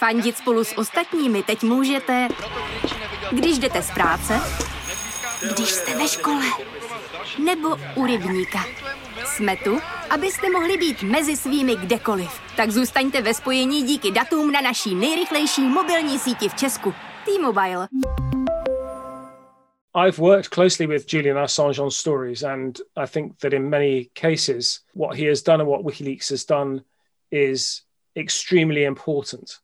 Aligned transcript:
Fandit 0.00 0.36
spolu 0.36 0.64
s 0.64 0.78
ostatními 0.78 1.42
teď 1.42 1.62
můžete, 1.62 2.28
když 3.32 3.58
jdete 3.58 3.82
z 3.82 3.90
práce, 3.90 4.40
když 5.54 5.68
jste 5.68 5.98
ve 5.98 6.08
škole, 6.08 6.44
nebo 7.44 7.68
u 7.96 8.06
rybníka. 8.06 8.58
Jsme 9.24 9.56
tu, 9.56 9.78
abyste 10.10 10.50
mohli 10.50 10.76
být 10.76 11.02
mezi 11.02 11.36
svými 11.36 11.76
kdekoliv. 11.76 12.30
Tak 12.56 12.70
zůstaňte 12.70 13.22
ve 13.22 13.34
spojení 13.34 13.82
díky 13.82 14.10
datům 14.10 14.52
na 14.52 14.60
naší 14.60 14.94
nejrychlejší 14.94 15.62
mobilní 15.62 16.18
síti 16.18 16.48
v 16.48 16.54
Česku. 16.54 16.94
T-Mobile. 17.24 17.88
I've 20.06 20.18
worked 20.18 20.48
closely 20.48 20.86
with 20.86 21.14
Julian 21.14 21.38
Assange 21.38 21.82
on 21.82 21.90
stories, 21.90 22.42
and 22.42 22.78
I 22.96 23.06
think 23.06 23.38
that 23.38 23.52
in 23.52 23.70
many 23.70 24.10
cases, 24.14 24.80
what 24.94 25.16
he 25.16 25.28
has 25.28 25.42
done 25.42 25.60
and 25.60 25.70
what 25.70 25.82
WikiLeaks 25.82 26.30
has 26.30 26.46
done 26.46 26.80
is 27.30 27.82
extremely 28.16 28.84
important. 28.84 29.60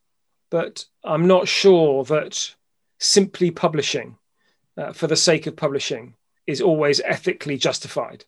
But 0.49 0.85
I'm 1.03 1.27
not 1.27 1.47
sure 1.47 2.03
that 2.05 2.55
simply 2.99 3.51
publishing 3.51 4.15
uh, 4.77 4.93
for 4.93 5.07
the 5.07 5.15
sake 5.15 5.49
of 5.49 5.55
publishing 5.55 6.13
is 6.47 6.61
always 6.61 7.01
ethically 7.05 7.57
justified. 7.57 8.23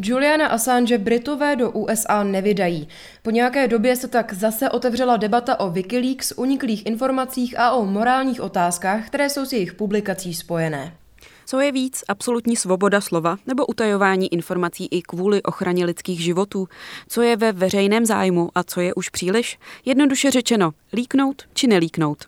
Juliana 0.00 0.48
Assange 0.48 0.98
Britové 0.98 1.56
do 1.56 1.70
USA 1.70 2.22
nevydají. 2.22 2.88
Po 3.22 3.30
nějaké 3.30 3.68
době 3.68 3.96
se 3.96 4.08
tak 4.08 4.32
zase 4.32 4.70
otevřela 4.70 5.16
debata 5.16 5.60
o 5.60 5.70
Wikileaks, 5.70 6.32
uniklých 6.36 6.86
informacích 6.86 7.58
a 7.58 7.72
o 7.72 7.84
morálních 7.84 8.40
otázkách, 8.40 9.06
které 9.06 9.30
jsou 9.30 9.44
s 9.44 9.52
jejich 9.52 9.74
publikací 9.74 10.34
spojené. 10.34 10.96
Co 11.50 11.60
je 11.60 11.72
víc, 11.72 12.04
absolutní 12.08 12.56
svoboda 12.56 13.00
slova 13.00 13.36
nebo 13.46 13.66
utajování 13.66 14.32
informací 14.32 14.88
i 14.90 15.02
kvůli 15.02 15.42
ochraně 15.42 15.84
lidských 15.84 16.20
životů? 16.20 16.68
Co 17.08 17.22
je 17.22 17.36
ve 17.36 17.52
veřejném 17.52 18.06
zájmu 18.06 18.50
a 18.54 18.62
co 18.62 18.80
je 18.80 18.94
už 18.94 19.08
příliš? 19.08 19.58
Jednoduše 19.84 20.30
řečeno, 20.30 20.70
líknout 20.92 21.42
či 21.54 21.66
nelíknout. 21.66 22.24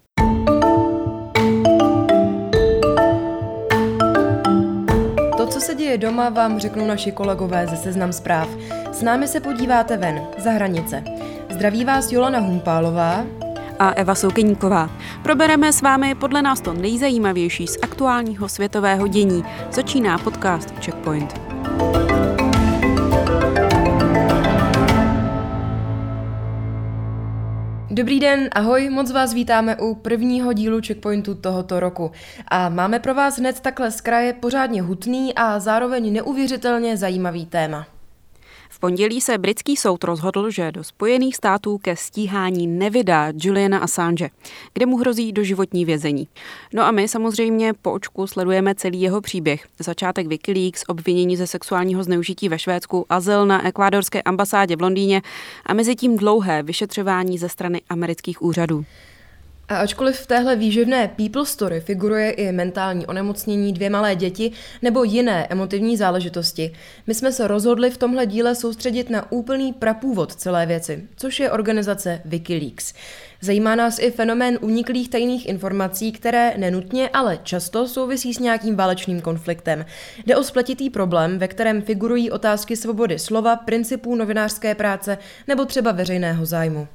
To, 5.37 5.46
co 5.46 5.60
se 5.60 5.74
děje 5.74 5.99
doma, 5.99 6.29
vám 6.29 6.60
řeknou 6.60 6.87
naši 6.87 7.12
kolegové 7.12 7.66
ze 7.66 7.77
Seznam 7.77 8.12
zpráv. 8.12 8.49
S 8.93 9.02
námi 9.02 9.29
se 9.29 9.40
podíváte 9.40 9.96
ven, 9.96 10.27
za 10.38 10.51
hranice. 10.51 11.05
Zdraví 11.51 11.84
vás 11.84 12.12
Jolana 12.12 12.38
Humpálová 12.38 13.27
a 13.80 13.90
Eva 13.90 14.14
Soukeníková. 14.14 14.90
Probereme 15.23 15.73
s 15.73 15.82
vámi 15.82 16.14
podle 16.14 16.42
nás 16.42 16.60
to 16.60 16.73
nejzajímavější 16.73 17.66
z 17.66 17.78
aktuálního 17.82 18.48
světového 18.48 19.06
dění. 19.06 19.45
Začíná 19.70 20.18
podcast 20.18 20.70
Checkpoint. 20.84 21.40
Dobrý 27.90 28.20
den, 28.20 28.48
ahoj, 28.52 28.88
moc 28.90 29.12
vás 29.12 29.34
vítáme 29.34 29.76
u 29.76 29.94
prvního 29.94 30.52
dílu 30.52 30.80
Checkpointu 30.87 31.34
tohoto 31.34 31.80
roku. 31.80 32.10
A 32.48 32.68
máme 32.68 32.98
pro 32.98 33.15
vás 33.15 33.38
hned 33.38 33.60
takhle 33.60 33.90
z 33.90 34.00
kraje 34.00 34.32
pořádně 34.32 34.82
hutný 34.82 35.34
a 35.34 35.59
zároveň 35.59 36.12
neuvěřitelně 36.12 36.96
zajímavý 36.96 37.46
téma 37.46 37.87
pondělí 38.79 39.21
se 39.21 39.38
britský 39.38 39.76
soud 39.76 40.04
rozhodl, 40.04 40.51
že 40.51 40.73
do 40.73 40.85
Spojených 40.85 41.37
států 41.37 41.79
ke 41.79 41.96
stíhání 41.96 42.66
nevydá 42.66 43.32
Juliana 43.35 43.79
Assange, 43.79 44.30
kde 44.74 44.87
mu 44.87 44.96
hrozí 44.96 45.32
doživotní 45.32 45.85
vězení. 45.85 46.29
No 46.73 46.82
a 46.82 46.90
my 46.90 47.09
samozřejmě 47.09 47.73
po 47.82 47.93
očku 47.93 48.27
sledujeme 48.27 48.74
celý 48.74 49.01
jeho 49.01 49.21
příběh. 49.21 49.66
Začátek 49.79 50.27
Wikileaks, 50.27 50.85
obvinění 50.88 51.37
ze 51.37 51.46
sexuálního 51.46 52.04
zneužití 52.04 52.49
ve 52.49 52.59
Švédsku, 52.59 53.07
azyl 53.09 53.46
na 53.46 53.66
ekvádorské 53.66 54.23
ambasádě 54.23 54.77
v 54.77 54.82
Londýně 54.82 55.23
a 55.66 55.74
mezi 55.74 55.96
tím 55.96 56.16
dlouhé 56.16 56.62
vyšetřování 56.62 57.38
ze 57.38 57.49
strany 57.49 57.80
amerických 57.88 58.43
úřadů. 58.43 58.84
A 59.71 59.76
ačkoliv 59.76 60.16
v 60.16 60.26
téhle 60.26 60.57
výživné 60.57 61.09
people 61.09 61.46
story 61.46 61.80
figuruje 61.80 62.30
i 62.30 62.52
mentální 62.52 63.07
onemocnění, 63.07 63.73
dvě 63.73 63.90
malé 63.90 64.16
děti 64.16 64.53
nebo 64.82 65.04
jiné 65.04 65.47
emotivní 65.50 65.97
záležitosti, 65.97 66.72
my 67.06 67.15
jsme 67.15 67.33
se 67.33 67.49
rozhodli 67.49 67.91
v 67.91 67.97
tomhle 67.97 68.27
díle 68.27 68.55
soustředit 68.55 69.11
na 69.11 69.33
úplný 69.33 69.72
prapůvod 69.72 70.34
celé 70.34 70.67
věci, 70.67 71.09
což 71.17 71.41
je 71.41 71.50
organizace 71.50 72.21
Wikileaks. 72.25 72.94
Zajímá 73.41 73.75
nás 73.75 73.99
i 73.99 74.11
fenomén 74.11 74.59
uniklých 74.61 75.09
tajných 75.09 75.49
informací, 75.49 76.12
které 76.12 76.55
nenutně, 76.56 77.09
ale 77.09 77.39
často 77.43 77.89
souvisí 77.89 78.34
s 78.34 78.39
nějakým 78.39 78.77
válečným 78.77 79.21
konfliktem. 79.21 79.87
Jde 80.27 80.37
o 80.37 80.44
spletitý 80.44 80.91
problém, 80.91 81.39
ve 81.39 81.49
kterém 81.49 81.83
figurují 81.83 82.31
otázky 82.31 82.77
svobody 82.77 83.19
slova, 83.19 83.56
principů 83.56 84.15
novinářské 84.15 84.75
práce 84.75 85.19
nebo 85.49 85.65
třeba 85.65 85.93
veřejného 85.93 86.47
zájmu. 86.47 86.89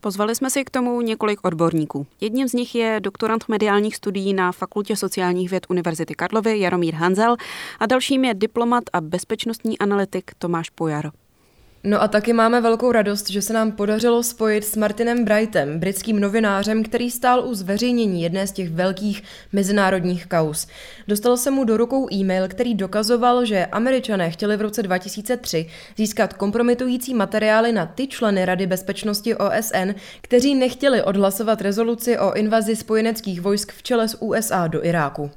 Pozvali 0.00 0.34
jsme 0.34 0.50
si 0.50 0.64
k 0.64 0.70
tomu 0.70 1.00
několik 1.00 1.40
odborníků. 1.42 2.06
Jedním 2.20 2.48
z 2.48 2.52
nich 2.52 2.74
je 2.74 3.00
doktorant 3.00 3.48
mediálních 3.48 3.96
studií 3.96 4.34
na 4.34 4.52
Fakultě 4.52 4.96
sociálních 4.96 5.50
věd 5.50 5.66
Univerzity 5.68 6.14
Karlovy 6.14 6.58
Jaromír 6.58 6.94
Hanzel 6.94 7.36
a 7.78 7.86
dalším 7.86 8.24
je 8.24 8.34
diplomat 8.34 8.84
a 8.92 9.00
bezpečnostní 9.00 9.78
analytik 9.78 10.30
Tomáš 10.38 10.70
Pojar. 10.70 11.10
No 11.88 12.02
a 12.02 12.08
taky 12.08 12.32
máme 12.32 12.60
velkou 12.60 12.92
radost, 12.92 13.30
že 13.30 13.42
se 13.42 13.52
nám 13.52 13.72
podařilo 13.72 14.22
spojit 14.22 14.64
s 14.64 14.76
Martinem 14.76 15.24
Brightem, 15.24 15.78
britským 15.78 16.20
novinářem, 16.20 16.82
který 16.82 17.10
stál 17.10 17.48
u 17.48 17.54
zveřejnění 17.54 18.22
jedné 18.22 18.46
z 18.46 18.52
těch 18.52 18.70
velkých 18.70 19.22
mezinárodních 19.52 20.26
kaus. 20.26 20.66
Dostal 21.08 21.36
se 21.36 21.50
mu 21.50 21.64
do 21.64 21.76
rukou 21.76 22.12
e-mail, 22.12 22.48
který 22.48 22.74
dokazoval, 22.74 23.44
že 23.44 23.66
američané 23.66 24.30
chtěli 24.30 24.56
v 24.56 24.60
roce 24.60 24.82
2003 24.82 25.66
získat 25.96 26.32
kompromitující 26.32 27.14
materiály 27.14 27.72
na 27.72 27.86
ty 27.86 28.06
členy 28.06 28.44
Rady 28.44 28.66
bezpečnosti 28.66 29.34
OSN, 29.34 29.94
kteří 30.20 30.54
nechtěli 30.54 31.02
odhlasovat 31.02 31.60
rezoluci 31.60 32.18
o 32.18 32.34
invazi 32.34 32.76
spojeneckých 32.76 33.40
vojsk 33.40 33.72
v 33.72 33.82
čele 33.82 34.08
s 34.08 34.22
USA 34.22 34.66
do 34.66 34.84
Iráku. 34.84 35.30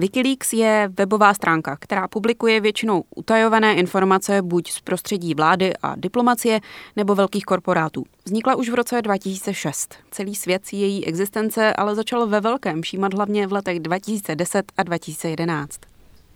Wikileaks 0.00 0.52
je 0.52 0.90
webová 0.98 1.34
stránka, 1.34 1.76
která 1.80 2.08
publikuje 2.08 2.60
většinou 2.60 3.04
utajované 3.16 3.74
informace 3.74 4.42
buď 4.42 4.70
z 4.70 4.80
prostředí 4.80 5.34
vlády 5.34 5.72
a 5.82 5.94
diplomacie 5.96 6.60
nebo 6.96 7.14
velkých 7.14 7.44
korporátů. 7.44 8.04
Vznikla 8.24 8.54
už 8.54 8.68
v 8.68 8.74
roce 8.74 9.02
2006. 9.02 9.94
Celý 10.10 10.34
svět 10.34 10.66
si 10.66 10.76
její 10.76 11.06
existence 11.06 11.72
ale 11.74 11.94
začal 11.94 12.26
ve 12.26 12.40
velkém 12.40 12.82
všímat 12.82 13.14
hlavně 13.14 13.46
v 13.46 13.52
letech 13.52 13.80
2010 13.80 14.72
a 14.76 14.82
2011. 14.82 15.80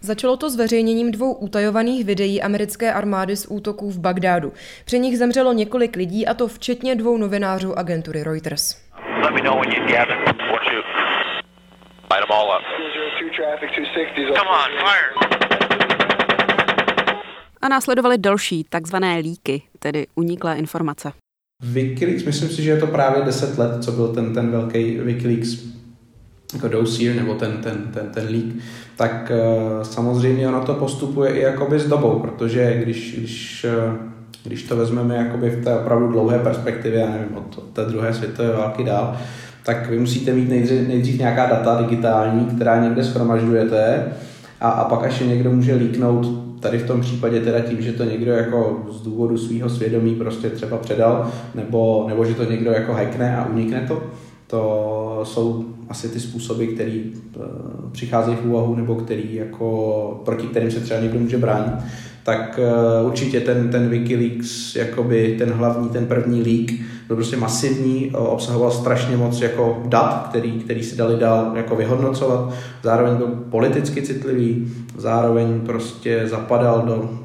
Začalo 0.00 0.36
to 0.36 0.50
zveřejněním 0.50 1.10
dvou 1.10 1.32
utajovaných 1.32 2.04
videí 2.04 2.42
americké 2.42 2.92
armády 2.92 3.36
z 3.36 3.46
útoků 3.50 3.90
v 3.90 3.98
Bagdádu. 3.98 4.52
Při 4.84 4.98
nich 4.98 5.18
zemřelo 5.18 5.52
několik 5.52 5.96
lidí, 5.96 6.26
a 6.26 6.34
to 6.34 6.48
včetně 6.48 6.94
dvou 6.94 7.16
novinářů 7.16 7.78
agentury 7.78 8.22
Reuters. 8.22 8.76
Let 9.22 9.32
me 9.34 9.42
know 9.42 9.60
when 9.60 9.72
you 9.72 9.86
Light 12.14 12.28
them 12.28 12.36
all 12.38 12.50
up. 12.56 12.62
traffic 13.36 13.70
260 13.74 14.34
Come 14.38 14.48
on, 14.48 14.70
fire! 14.84 15.08
A 17.62 17.68
následovaly 17.68 18.18
další 18.18 18.64
takzvané 18.64 19.18
líky, 19.18 19.62
tedy 19.78 20.06
uniklé 20.14 20.56
informace. 20.56 21.12
Wikileaks, 21.62 22.24
myslím 22.24 22.48
si, 22.48 22.62
že 22.62 22.70
je 22.70 22.80
to 22.80 22.86
právě 22.86 23.22
10 23.22 23.58
let, 23.58 23.84
co 23.84 23.92
byl 23.92 24.08
ten, 24.08 24.34
ten 24.34 24.50
velký 24.50 24.98
Wikileaks 24.98 25.48
jako 26.54 26.68
dossier, 26.68 27.16
nebo 27.16 27.34
ten, 27.34 27.62
ten, 27.62 27.90
ten, 27.94 28.10
ten 28.10 28.26
leak, 28.28 28.64
tak 28.96 29.30
uh, 29.30 29.82
samozřejmě 29.82 30.48
ono 30.48 30.64
to 30.64 30.74
postupuje 30.74 31.32
i 31.32 31.40
jakoby 31.40 31.78
s 31.78 31.88
dobou, 31.88 32.18
protože 32.18 32.80
když, 32.82 33.18
když, 33.18 33.66
uh, 33.88 33.96
když 34.44 34.62
to 34.62 34.76
vezmeme 34.76 35.16
jakoby 35.16 35.50
v 35.50 35.64
té 35.64 35.78
opravdu 35.78 36.08
dlouhé 36.08 36.38
perspektivě, 36.38 37.00
já 37.00 37.10
nevím, 37.10 37.36
od, 37.36 37.58
od 37.58 37.64
té 37.64 37.84
druhé 37.84 38.14
světové 38.14 38.52
války 38.52 38.84
dál, 38.84 39.16
tak 39.64 39.90
vy 39.90 39.98
musíte 39.98 40.32
mít 40.32 40.48
nejdřív, 40.48 40.88
nejdřív 40.88 41.18
nějaká 41.18 41.46
data 41.46 41.82
digitální, 41.82 42.46
která 42.46 42.82
někde 42.84 43.04
schromažďujete 43.04 44.04
a, 44.60 44.68
a 44.68 44.84
pak 44.84 45.04
až 45.04 45.20
je 45.20 45.26
někdo 45.26 45.50
může 45.50 45.74
líknout, 45.74 46.44
tady 46.60 46.78
v 46.78 46.86
tom 46.86 47.00
případě 47.00 47.40
teda 47.40 47.60
tím, 47.60 47.82
že 47.82 47.92
to 47.92 48.04
někdo 48.04 48.32
jako 48.32 48.86
z 48.90 49.00
důvodu 49.00 49.38
svého 49.38 49.70
svědomí 49.70 50.14
prostě 50.14 50.50
třeba 50.50 50.76
předal, 50.76 51.30
nebo, 51.54 52.04
nebo 52.08 52.24
že 52.24 52.34
to 52.34 52.44
někdo 52.44 52.70
jako 52.70 52.92
hackne 52.92 53.36
a 53.36 53.46
unikne 53.46 53.84
to, 53.88 54.02
to 54.46 55.20
jsou 55.24 55.64
asi 55.88 56.08
ty 56.08 56.20
způsoby, 56.20 56.66
které 56.66 57.02
uh, 57.36 57.44
přicházejí 57.92 58.36
v 58.36 58.46
úvahu 58.46 58.74
nebo 58.74 58.94
který 58.94 59.34
jako, 59.34 60.22
proti 60.24 60.46
kterým 60.46 60.70
se 60.70 60.80
třeba 60.80 61.00
někdo 61.00 61.18
může 61.18 61.38
bránit. 61.38 61.74
Tak 62.22 62.60
uh, 63.00 63.06
určitě 63.06 63.40
ten, 63.40 63.70
ten 63.70 63.88
Wikileaks, 63.88 64.76
jakoby 64.76 65.34
ten 65.38 65.50
hlavní, 65.50 65.88
ten 65.88 66.06
první 66.06 66.42
leak, 66.42 66.80
byl 67.06 67.16
prostě 67.16 67.36
masivní, 67.36 68.10
obsahoval 68.14 68.70
strašně 68.70 69.16
moc 69.16 69.40
jako 69.40 69.82
dat, 69.86 70.26
který, 70.28 70.52
který 70.52 70.82
si 70.82 70.96
dali 70.96 71.16
dál 71.16 71.52
jako 71.54 71.76
vyhodnocovat, 71.76 72.54
zároveň 72.82 73.16
byl 73.16 73.26
politicky 73.26 74.02
citlivý, 74.02 74.72
zároveň 74.96 75.60
prostě 75.60 76.22
zapadal 76.24 76.82
do, 76.86 77.18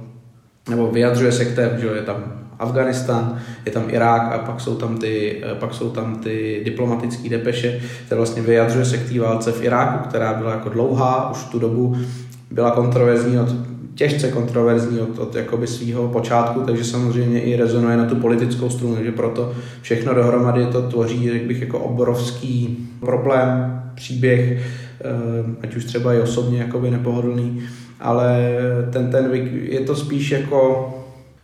nebo 0.70 0.88
vyjadřuje 0.88 1.32
se 1.32 1.46
k 1.46 1.56
té, 1.56 1.78
že 1.82 1.88
je 1.88 2.02
tam 2.02 2.40
Afganistán, 2.60 3.40
je 3.66 3.72
tam 3.72 3.84
Irák 3.88 4.34
a 4.34 4.38
pak 4.38 4.62
jsou 4.62 4.76
tam 4.76 4.98
ty, 4.98 5.44
pak 5.60 5.74
jsou 5.74 5.90
tam 5.90 6.16
ty 6.16 6.62
diplomatické 6.66 7.30
depeše, 7.30 7.82
které 8.06 8.18
vlastně 8.18 8.42
vyjadřuje 8.42 8.86
se 8.86 8.98
k 8.98 9.10
té 9.10 9.20
válce 9.20 9.52
v 9.52 9.64
Iráku, 9.64 10.10
která 10.10 10.34
byla 10.34 10.52
jako 10.52 10.70
dlouhá, 10.70 11.32
už 11.32 11.44
tu 11.44 11.60
dobu 11.60 11.96
byla 12.52 12.72
kontroverzní 12.72 13.40
od 13.40 13.50
těžce 13.96 14.32
kontroverzní 14.32 15.00
od, 15.00 15.20
od 15.20 15.36
jakoby 15.36 15.68
svého 15.68 16.08
počátku, 16.08 16.60
takže 16.60 16.84
samozřejmě 16.84 17.42
i 17.42 17.56
rezonuje 17.56 17.98
na 17.98 18.06
tu 18.06 18.16
politickou 18.16 18.70
strunu, 18.70 18.96
takže 18.96 19.12
proto 19.12 19.54
všechno 19.82 20.14
dohromady 20.14 20.66
to 20.66 20.82
tvoří, 20.82 21.26
jak 21.26 21.42
bych, 21.42 21.62
jako 21.62 21.80
obrovský 21.80 22.88
problém, 23.00 23.82
příběh, 23.96 24.68
eh, 25.02 25.56
ať 25.62 25.76
už 25.76 25.86
třeba 25.86 26.14
i 26.14 26.20
osobně 26.20 26.60
jakoby 26.60 26.92
nepohodlný, 26.92 27.62
ale 28.00 28.52
ten, 28.92 29.12
ten 29.12 29.30
je 29.62 29.80
to 29.80 29.96
spíš 29.96 30.32
jako 30.32 30.90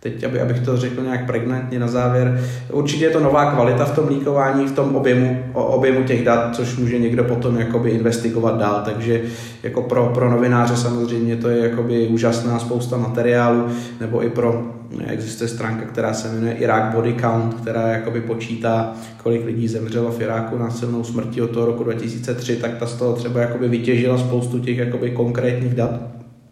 teď, 0.06 0.24
aby, 0.24 0.42
abych 0.42 0.60
to 0.60 0.78
řekl 0.78 1.04
nějak 1.04 1.26
pregnantně 1.26 1.80
na 1.80 1.88
závěr, 1.88 2.42
určitě 2.72 3.06
je 3.06 3.10
to 3.10 3.20
nová 3.20 3.52
kvalita 3.52 3.86
v 3.86 3.96
tom 3.96 4.08
líkování, 4.08 4.68
v 4.68 4.72
tom 4.72 4.96
objemu, 4.96 5.44
objemu 5.54 6.04
těch 6.04 6.26
dat, 6.26 6.56
což 6.56 6.78
může 6.78 7.00
někdo 7.00 7.24
potom 7.24 7.60
jakoby 7.60 7.90
investigovat 7.90 8.60
dál, 8.60 8.82
takže 8.86 9.22
jako 9.64 9.82
pro, 9.82 10.06
pro 10.06 10.32
novináře 10.32 10.78
samozřejmě 10.78 11.36
to 11.36 11.50
je 11.50 11.70
jakoby 11.70 12.08
úžasná 12.08 12.60
spousta 12.60 12.98
materiálu, 12.98 13.68
nebo 14.00 14.24
i 14.24 14.30
pro 14.30 14.64
existuje 15.08 15.48
stránka, 15.48 15.86
která 15.86 16.14
se 16.14 16.28
jmenuje 16.28 16.54
Iraq 16.54 16.94
Body 16.96 17.16
Count, 17.22 17.54
která 17.54 17.88
jakoby 17.88 18.22
počítá, 18.22 18.94
kolik 19.24 19.46
lidí 19.46 19.68
zemřelo 19.68 20.12
v 20.12 20.22
Iráku 20.22 20.58
na 20.58 20.70
silnou 20.70 21.04
smrti 21.04 21.42
od 21.42 21.50
toho 21.50 21.66
roku 21.66 21.84
2003, 21.84 22.56
tak 22.56 22.78
ta 22.78 22.86
z 22.86 22.94
toho 22.94 23.14
třeba 23.14 23.42
jakoby 23.42 23.68
vytěžila 23.68 24.18
spoustu 24.18 24.60
těch 24.60 24.78
jakoby 24.78 25.12
konkrétních 25.12 25.74
dat, 25.74 25.92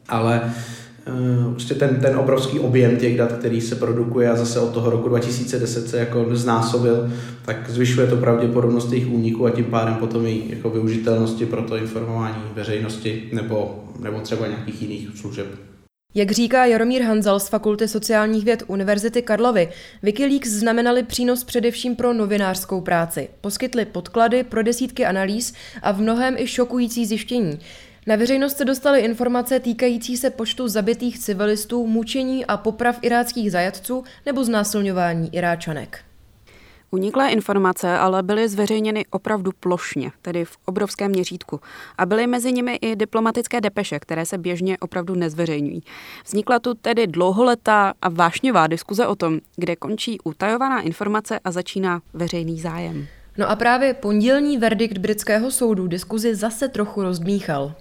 ale 0.10 0.42
prostě 1.52 1.76
ten, 1.76 1.96
ten 2.02 2.18
obrovský 2.18 2.60
objem 2.60 2.98
těch 2.98 3.18
dat, 3.18 3.32
který 3.32 3.62
se 3.62 3.76
produkuje 3.76 4.30
a 4.30 4.36
zase 4.36 4.60
od 4.60 4.74
toho 4.74 4.90
roku 4.90 5.10
2010 5.10 5.90
se 5.90 5.98
jako 5.98 6.26
znásobil, 6.32 7.14
tak 7.46 7.70
zvyšuje 7.70 8.08
to 8.08 8.18
pravděpodobnost 8.18 8.92
jejich 8.92 9.12
úniků 9.12 9.46
a 9.46 9.52
tím 9.52 9.66
pádem 9.66 9.96
potom 9.96 10.26
i 10.26 10.44
jako 10.50 10.70
využitelnosti 10.70 11.46
pro 11.46 11.62
to 11.62 11.78
informování 11.78 12.44
veřejnosti 12.56 13.30
nebo, 13.34 13.84
nebo 14.00 14.20
třeba 14.20 14.48
nějakých 14.48 14.82
jiných 14.82 15.10
služeb. 15.16 15.48
Jak 16.16 16.32
říká 16.32 16.66
Jaromír 16.66 17.02
Hanzal 17.02 17.40
z 17.40 17.48
Fakulty 17.48 17.88
sociálních 17.88 18.46
věd 18.46 18.64
Univerzity 18.68 19.22
Karlovy, 19.22 19.70
Wikileaks 20.04 20.50
znamenali 20.50 21.04
přínos 21.04 21.44
především 21.44 21.96
pro 21.96 22.14
novinářskou 22.14 22.82
práci. 22.82 23.30
Poskytli 23.42 23.86
podklady 23.86 24.44
pro 24.44 24.64
desítky 24.64 25.06
analýz 25.06 25.54
a 25.82 25.92
v 25.92 26.02
mnohem 26.02 26.36
i 26.38 26.48
šokující 26.48 27.06
zjištění. 27.06 27.60
Na 28.08 28.16
veřejnost 28.16 28.58
se 28.58 28.66
dostaly 28.66 29.00
informace 29.00 29.60
týkající 29.60 30.18
se 30.18 30.30
počtu 30.30 30.68
zabitých 30.68 31.20
civilistů, 31.20 31.88
mučení 31.88 32.46
a 32.46 32.58
poprav 32.58 33.00
iráckých 33.02 33.52
zajatců 33.52 34.04
nebo 34.26 34.44
znásilňování 34.44 35.36
Iráčanek. 35.36 36.00
Uniklé 36.92 37.32
informace 37.32 37.98
ale 37.98 38.24
byly 38.24 38.50
zveřejněny 38.50 39.06
opravdu 39.10 39.52
plošně, 39.60 40.12
tedy 40.22 40.46
v 40.46 40.58
obrovském 40.66 41.12
měřítku. 41.12 41.60
A 41.98 42.06
byly 42.06 42.28
mezi 42.28 42.52
nimi 42.52 42.76
i 42.76 42.96
diplomatické 42.96 43.62
depeše, 43.62 44.00
které 44.00 44.26
se 44.26 44.38
běžně 44.38 44.78
opravdu 44.78 45.16
nezveřejňují. 45.16 45.84
Vznikla 46.26 46.60
tu 46.60 46.74
tedy 46.74 47.08
dlouholetá 47.08 47.94
a 48.02 48.10
vášňová 48.10 48.68
diskuze 48.68 49.08
o 49.08 49.16
tom, 49.16 49.40
kde 49.56 49.76
končí 49.76 50.18
utajovaná 50.24 50.82
informace 50.82 51.40
a 51.40 51.52
začíná 51.52 52.02
veřejný 52.14 52.60
zájem. 52.60 53.08
No 53.38 53.50
a 53.50 53.56
právě 53.56 53.94
pondělní 53.94 54.58
verdikt 54.58 54.98
britského 54.98 55.52
soudu 55.52 55.88
diskuzi 55.88 56.36
zase 56.36 56.68
trochu 56.68 57.04
rozdmíchal. 57.04 57.76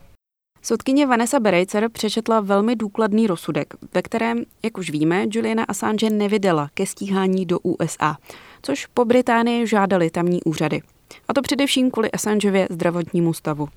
Soudkyně 0.65 1.07
Vanessa 1.07 1.41
Berejcer 1.41 1.89
přečetla 1.93 2.41
velmi 2.41 2.77
důkladný 2.77 3.27
rozsudek, 3.27 3.75
ve 3.95 4.03
kterém, 4.03 4.43
jak 4.63 4.79
už 4.79 4.91
víme, 4.91 5.25
Juliana 5.31 5.65
Assange 5.65 6.11
nevydala 6.11 6.71
ke 6.75 6.87
stíhání 6.87 7.47
do 7.47 7.59
USA, 7.59 8.17
což 8.63 8.87
po 8.87 9.05
Británii 9.05 9.67
žádali 9.67 10.11
tamní 10.11 10.43
úřady. 10.43 10.81
A 11.29 11.35
to 11.35 11.43
především 11.43 11.91
kvůli 11.91 12.11
Assangeově 12.11 12.67
zdravotnímu 12.71 13.33
stavu. 13.33 13.69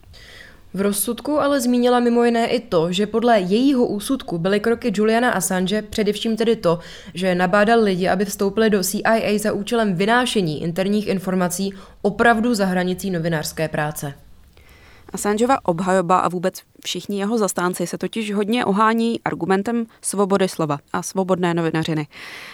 V 0.73 0.81
rozsudku 0.81 1.39
ale 1.39 1.61
zmínila 1.61 1.99
mimo 1.99 2.23
jiné 2.23 2.47
i 2.47 2.59
to, 2.59 2.91
že 2.91 3.07
podle 3.07 3.39
jejího 3.39 3.85
úsudku 3.85 4.37
byly 4.37 4.59
kroky 4.59 4.91
Juliana 4.95 5.31
Assange 5.31 5.81
především 5.81 6.37
tedy 6.37 6.55
to, 6.55 6.79
že 7.13 7.35
nabádal 7.35 7.83
lidi, 7.83 8.07
aby 8.07 8.25
vstoupili 8.25 8.69
do 8.69 8.83
CIA 8.83 9.37
za 9.37 9.53
účelem 9.53 9.95
vynášení 9.95 10.63
interních 10.63 11.07
informací 11.07 11.73
opravdu 12.01 12.53
za 12.53 12.65
hranicí 12.65 13.11
novinářské 13.11 13.67
práce. 13.67 14.13
Assangeova 15.15 15.57
obhajoba 15.63 16.19
a 16.19 16.29
vůbec 16.29 16.61
všichni 16.85 17.19
jeho 17.19 17.37
zastánci 17.37 17.87
se 17.87 17.97
totiž 17.97 18.33
hodně 18.33 18.65
ohání 18.65 19.19
argumentem 19.25 19.85
svobody 20.01 20.47
slova 20.47 20.77
a 20.93 21.01
svobodné 21.01 21.53
novinařiny. 21.53 22.07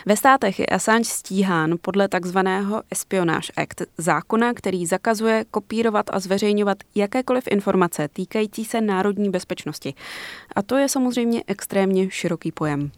Ve 0.05 0.17
státech 0.17 0.59
je 0.59 0.65
Assange 0.65 1.09
stíhán 1.09 1.75
podle 1.81 2.07
takzvaného 2.07 2.81
Espionage 2.91 3.53
Act, 3.57 3.81
zákona, 3.97 4.53
který 4.53 4.85
zakazuje 4.85 5.45
kopírovat 5.51 6.05
a 6.13 6.19
zveřejňovat 6.19 6.77
jakékoliv 6.95 7.43
informace 7.47 8.07
týkající 8.07 8.65
se 8.65 8.81
národní 8.81 9.29
bezpečnosti. 9.29 9.93
A 10.55 10.61
to 10.61 10.77
je 10.77 10.89
samozřejmě 10.89 11.43
extrémně 11.47 12.09
široký 12.09 12.51
pojem. 12.51 12.91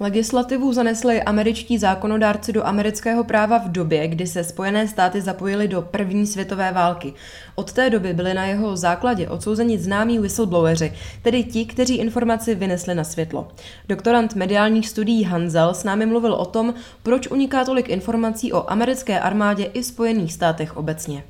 Legislativu 0.00 0.72
zanesli 0.72 1.22
američtí 1.22 1.78
zákonodárci 1.78 2.52
do 2.52 2.66
amerického 2.66 3.24
práva 3.24 3.58
v 3.58 3.68
době, 3.68 4.08
kdy 4.08 4.26
se 4.26 4.44
Spojené 4.44 4.88
státy 4.88 5.20
zapojily 5.20 5.68
do 5.68 5.82
první 5.82 6.26
světové 6.26 6.72
války. 6.72 7.14
Od 7.54 7.72
té 7.72 7.90
doby 7.90 8.14
byli 8.14 8.34
na 8.34 8.44
jeho 8.44 8.76
základě 8.76 9.28
odsouzeni 9.28 9.78
známí 9.78 10.18
whistlebloweri, 10.18 10.92
tedy 11.22 11.44
ti, 11.44 11.66
kteří 11.66 11.96
informaci 11.96 12.54
vynesli 12.54 12.94
na 12.94 13.04
světlo. 13.04 13.48
Doktorant 13.88 14.34
mediálních 14.34 14.88
studií 14.88 15.24
Hanzel 15.24 15.74
s 15.74 15.84
námi 15.84 16.06
mluvil 16.06 16.34
o 16.34 16.44
tom, 16.44 16.74
proč 17.02 17.26
uniká 17.26 17.64
tolik 17.64 17.88
informací 17.88 18.52
o 18.52 18.70
americké 18.70 19.20
armádě 19.20 19.64
i 19.64 19.82
Spojených 19.82 20.32
státech 20.32 20.76
obecně. 20.76 21.24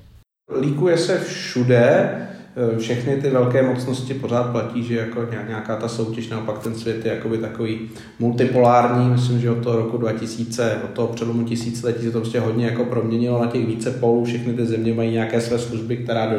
Líkuje 0.60 0.98
se 0.98 1.20
všude, 1.20 2.28
všechny 2.78 3.16
ty 3.16 3.31
velké 3.31 3.62
mocnosti 3.62 4.14
pořád 4.14 4.43
platí, 4.43 4.84
že 4.84 4.96
jako 4.96 5.26
nějaká 5.49 5.76
ta 5.76 5.88
soutěž, 5.88 6.28
naopak 6.28 6.58
ten 6.58 6.75
svět 6.75 7.05
je 7.06 7.14
jakoby 7.14 7.38
takový 7.38 7.81
multipolární, 8.19 9.10
myslím, 9.10 9.40
že 9.40 9.50
od 9.50 9.62
toho 9.62 9.76
roku 9.76 9.96
2000, 9.96 10.76
od 10.84 10.90
toho 10.90 11.08
přelomu 11.08 11.44
tisíciletí 11.44 12.05
se 12.05 12.10
to 12.10 12.20
prostě 12.20 12.40
hodně 12.40 12.66
jako 12.66 12.84
proměnilo 12.84 13.40
na 13.40 13.46
těch 13.46 13.66
více 13.66 13.90
polů, 13.90 14.25
všechny 14.25 14.52
ty 14.52 14.66
země 14.66 14.94
mají 14.94 15.12
nějaké 15.12 15.40
své 15.40 15.58
služby, 15.58 15.96
která 15.96 16.26
do, 16.26 16.37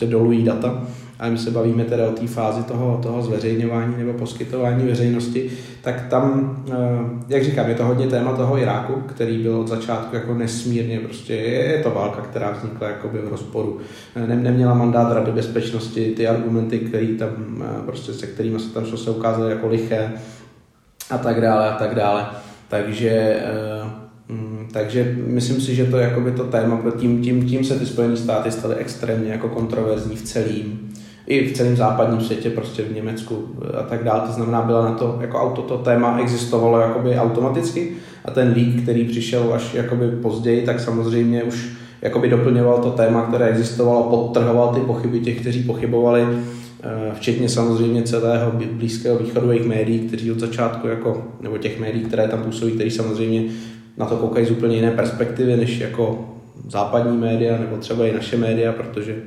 prostě 0.00 0.06
dolují 0.06 0.42
data 0.42 0.82
ale 1.20 1.30
my 1.30 1.38
se 1.38 1.50
bavíme 1.50 1.84
teda 1.84 2.08
o 2.08 2.12
té 2.12 2.26
fázi 2.26 2.62
toho, 2.62 2.98
toho 3.02 3.22
zveřejňování 3.22 3.94
nebo 3.98 4.12
poskytování 4.12 4.86
veřejnosti, 4.86 5.50
tak 5.82 6.08
tam, 6.10 6.56
eh, 6.70 6.74
jak 7.28 7.44
říkám, 7.44 7.68
je 7.68 7.74
to 7.74 7.84
hodně 7.84 8.06
téma 8.06 8.36
toho 8.36 8.58
Iráku, 8.58 8.92
který 9.06 9.38
byl 9.42 9.60
od 9.60 9.68
začátku 9.68 10.16
jako 10.16 10.34
nesmírně, 10.34 11.00
prostě 11.00 11.34
je 11.34 11.82
to 11.82 11.90
válka, 11.90 12.20
která 12.22 12.50
vznikla 12.50 12.88
jakoby 12.88 13.18
v 13.18 13.28
rozporu. 13.28 13.78
Eh, 14.16 14.26
ne, 14.26 14.36
neměla 14.36 14.74
mandát 14.74 15.12
Rady 15.12 15.32
bezpečnosti, 15.32 16.12
ty 16.16 16.28
argumenty, 16.28 16.78
který 16.78 17.06
tam, 17.06 17.30
eh, 17.64 17.82
prostě 17.86 18.12
se 18.12 18.26
kterými 18.26 18.60
se 18.60 18.74
tam 18.74 18.86
šlo, 18.86 18.98
se 18.98 19.10
ukázaly 19.10 19.50
jako 19.50 19.68
liché 19.68 20.12
a 21.10 21.18
tak 21.18 21.40
dále 21.40 21.70
a 21.70 21.76
tak 21.76 21.94
dále. 21.94 22.26
Takže 22.68 23.42
takže 24.72 25.16
myslím 25.26 25.60
si, 25.60 25.74
že 25.74 25.84
to 25.84 25.98
je 25.98 26.14
to 26.36 26.44
téma, 26.44 26.82
tím, 26.98 27.22
tím, 27.22 27.48
tím 27.48 27.64
se 27.64 27.78
ty 27.78 27.86
Spojené 27.86 28.16
státy 28.16 28.50
staly 28.50 28.74
extrémně 28.74 29.32
jako 29.32 29.48
kontroverzní 29.48 30.16
v 30.16 30.22
celým 30.22 30.90
i 31.30 31.48
v 31.48 31.52
celém 31.52 31.76
západním 31.76 32.20
světě, 32.20 32.50
prostě 32.50 32.82
v 32.82 32.94
Německu 32.94 33.48
a 33.78 33.82
tak 33.82 34.04
dále. 34.04 34.20
To 34.26 34.32
znamená, 34.32 34.62
byla 34.62 34.84
na 34.84 34.92
to, 34.92 35.18
jako 35.20 35.38
auto, 35.38 35.62
to 35.62 35.78
téma 35.78 36.18
existovalo 36.18 36.80
jakoby 36.80 37.16
automaticky 37.16 37.92
a 38.24 38.30
ten 38.30 38.54
leak, 38.56 38.82
který 38.82 39.04
přišel 39.04 39.54
až 39.54 39.74
jakoby 39.74 40.10
později, 40.10 40.62
tak 40.62 40.80
samozřejmě 40.80 41.42
už 41.42 41.68
jakoby 42.02 42.28
doplňoval 42.28 42.78
to 42.78 42.90
téma, 42.90 43.22
které 43.22 43.46
existovalo, 43.46 44.02
podtrhoval 44.02 44.74
ty 44.74 44.80
pochyby 44.80 45.20
těch, 45.20 45.40
kteří 45.40 45.62
pochybovali, 45.62 46.22
eh, 46.22 46.88
včetně 47.14 47.48
samozřejmě 47.48 48.02
celého 48.02 48.52
blízkého 48.72 49.18
východových 49.18 49.64
médií, 49.64 49.98
kteří 49.98 50.32
od 50.32 50.40
začátku, 50.40 50.88
jako, 50.88 51.24
nebo 51.40 51.58
těch 51.58 51.80
médií, 51.80 52.04
které 52.04 52.28
tam 52.28 52.42
působí, 52.42 52.72
kteří 52.72 52.90
samozřejmě 52.90 53.42
na 53.96 54.06
to 54.06 54.16
koukají 54.16 54.46
z 54.46 54.50
úplně 54.50 54.76
jiné 54.76 54.90
perspektivy, 54.90 55.56
než 55.56 55.78
jako 55.78 56.34
západní 56.68 57.18
média, 57.18 57.58
nebo 57.58 57.76
třeba 57.76 58.06
i 58.06 58.12
naše 58.12 58.36
média, 58.36 58.72
protože 58.72 59.22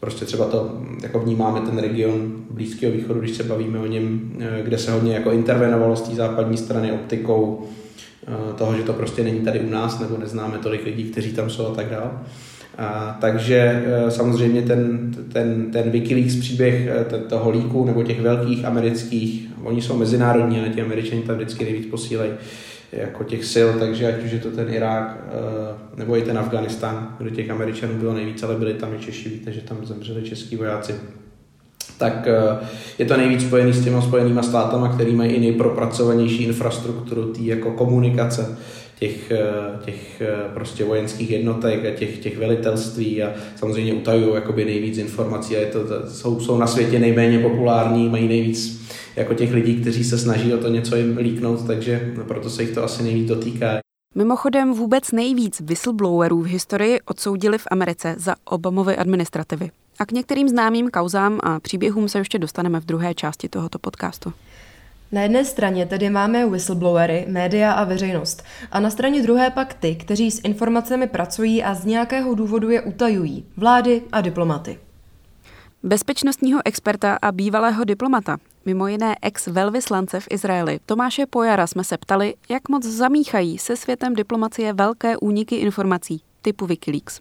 prostě 0.00 0.24
třeba 0.24 0.44
to, 0.44 0.80
jako 1.02 1.18
vnímáme 1.20 1.60
ten 1.60 1.78
region 1.78 2.32
Blízkého 2.50 2.92
východu, 2.92 3.20
když 3.20 3.36
se 3.36 3.42
bavíme 3.42 3.78
o 3.78 3.86
něm, 3.86 4.32
eh, 4.40 4.62
kde 4.62 4.78
se 4.78 4.92
hodně 4.92 5.14
jako 5.14 5.30
intervenovalo 5.30 5.96
z 5.96 6.02
té 6.02 6.14
západní 6.14 6.56
strany 6.56 6.92
optikou 6.92 7.66
eh, 8.26 8.54
toho, 8.54 8.74
že 8.76 8.82
to 8.82 8.92
prostě 8.92 9.24
není 9.24 9.40
tady 9.40 9.60
u 9.60 9.70
nás, 9.70 10.00
nebo 10.00 10.16
neznáme 10.16 10.58
tolik 10.58 10.84
lidí, 10.84 11.04
kteří 11.04 11.32
tam 11.32 11.50
jsou 11.50 11.66
a 11.66 11.74
tak 11.74 11.90
dále. 11.90 12.10
A, 12.78 13.18
takže 13.20 13.84
eh, 13.86 14.10
samozřejmě 14.10 14.62
ten, 14.62 15.10
ten, 15.32 15.70
ten 15.72 15.90
Wikileaks 15.90 16.36
příběh 16.36 16.88
toho 17.28 17.50
líku 17.50 17.84
nebo 17.84 18.02
těch 18.02 18.20
velkých 18.20 18.64
amerických, 18.64 19.48
oni 19.64 19.82
jsou 19.82 19.96
mezinárodní, 19.96 20.60
ale 20.60 20.68
ti 20.68 20.82
američani 20.82 21.22
tam 21.22 21.36
vždycky 21.36 21.64
nejvíc 21.64 21.86
posílají, 21.86 22.30
jako 22.92 23.24
těch 23.24 23.44
sil, 23.52 23.68
takže 23.78 24.06
ať 24.06 24.24
už 24.24 24.30
je 24.30 24.38
to 24.38 24.50
ten 24.50 24.74
Irák 24.74 25.16
eh, 25.26 25.98
nebo 25.98 26.16
i 26.16 26.22
ten 26.22 26.38
Afganistán, 26.38 27.16
kde 27.18 27.30
těch 27.30 27.50
Američanů 27.50 27.94
bylo 27.94 28.14
nejvíc, 28.14 28.42
ale 28.42 28.54
byli 28.54 28.74
tam 28.74 28.94
i 28.94 28.98
Češi, 28.98 29.28
víte, 29.28 29.52
že 29.52 29.60
tam 29.60 29.86
zemřeli 29.86 30.22
český 30.22 30.56
vojáci. 30.56 30.94
Tak 31.98 32.26
eh, 32.26 32.66
je 32.98 33.06
to 33.06 33.16
nejvíc 33.16 33.46
spojený 33.46 33.72
s 33.72 33.84
těma 33.84 34.02
spojenýma 34.02 34.42
státama, 34.42 34.88
který 34.94 35.14
mají 35.14 35.30
i 35.30 35.40
nejpropracovanější 35.40 36.44
infrastrukturu, 36.44 37.32
tý 37.32 37.46
jako 37.46 37.70
komunikace 37.70 38.56
těch, 38.98 39.30
eh, 39.30 39.84
těch 39.84 40.22
prostě 40.54 40.84
vojenských 40.84 41.30
jednotek 41.30 41.84
a 41.84 41.90
těch, 41.90 42.18
těch 42.18 42.38
velitelství 42.38 43.22
a 43.22 43.32
samozřejmě 43.56 43.94
utajují 43.94 44.34
jakoby 44.34 44.64
nejvíc 44.64 44.98
informací 44.98 45.56
a 45.56 45.60
je 45.60 45.66
to, 45.66 45.80
jsou, 46.08 46.40
jsou 46.40 46.58
na 46.58 46.66
světě 46.66 46.98
nejméně 46.98 47.38
populární, 47.38 48.08
mají 48.08 48.28
nejvíc 48.28 48.77
jako 49.18 49.34
těch 49.34 49.52
lidí, 49.52 49.80
kteří 49.80 50.04
se 50.04 50.18
snaží 50.18 50.54
o 50.54 50.58
to 50.58 50.68
něco 50.68 50.96
jim 50.96 51.16
líknout, 51.16 51.66
takže 51.66 52.14
proto 52.26 52.50
se 52.50 52.62
jich 52.62 52.74
to 52.74 52.84
asi 52.84 53.02
nejvíc 53.02 53.28
dotýká. 53.28 53.78
Mimochodem 54.14 54.74
vůbec 54.74 55.12
nejvíc 55.12 55.60
whistleblowerů 55.60 56.42
v 56.42 56.46
historii 56.46 57.00
odsoudili 57.00 57.58
v 57.58 57.66
Americe 57.70 58.14
za 58.18 58.34
Obamovy 58.44 58.96
administrativy. 58.96 59.70
A 59.98 60.06
k 60.06 60.12
některým 60.12 60.48
známým 60.48 60.90
kauzám 60.90 61.40
a 61.42 61.60
příběhům 61.60 62.08
se 62.08 62.18
ještě 62.18 62.38
dostaneme 62.38 62.80
v 62.80 62.84
druhé 62.84 63.14
části 63.14 63.48
tohoto 63.48 63.78
podcastu. 63.78 64.32
Na 65.12 65.22
jedné 65.22 65.44
straně 65.44 65.86
tedy 65.86 66.10
máme 66.10 66.46
whistleblowery, 66.46 67.24
média 67.28 67.72
a 67.72 67.84
veřejnost, 67.84 68.42
a 68.72 68.80
na 68.80 68.90
straně 68.90 69.22
druhé 69.22 69.50
pak 69.50 69.74
ty, 69.74 69.94
kteří 69.94 70.30
s 70.30 70.40
informacemi 70.44 71.06
pracují 71.06 71.62
a 71.62 71.74
z 71.74 71.84
nějakého 71.84 72.34
důvodu 72.34 72.70
je 72.70 72.82
utajují, 72.82 73.44
vlády 73.56 74.02
a 74.12 74.20
diplomaty. 74.20 74.78
Bezpečnostního 75.82 76.60
experta 76.64 77.18
a 77.22 77.32
bývalého 77.32 77.84
diplomata, 77.84 78.36
mimo 78.64 78.86
jiné 78.86 79.16
ex-velvyslance 79.22 80.20
v 80.20 80.26
Izraeli, 80.30 80.80
Tomáše 80.86 81.26
Pojara 81.26 81.66
jsme 81.66 81.84
se 81.84 81.98
ptali, 81.98 82.34
jak 82.48 82.68
moc 82.68 82.84
zamíchají 82.84 83.58
se 83.58 83.76
světem 83.76 84.14
diplomacie 84.14 84.72
velké 84.72 85.16
úniky 85.16 85.56
informací 85.56 86.22
typu 86.42 86.66
Wikileaks. 86.66 87.20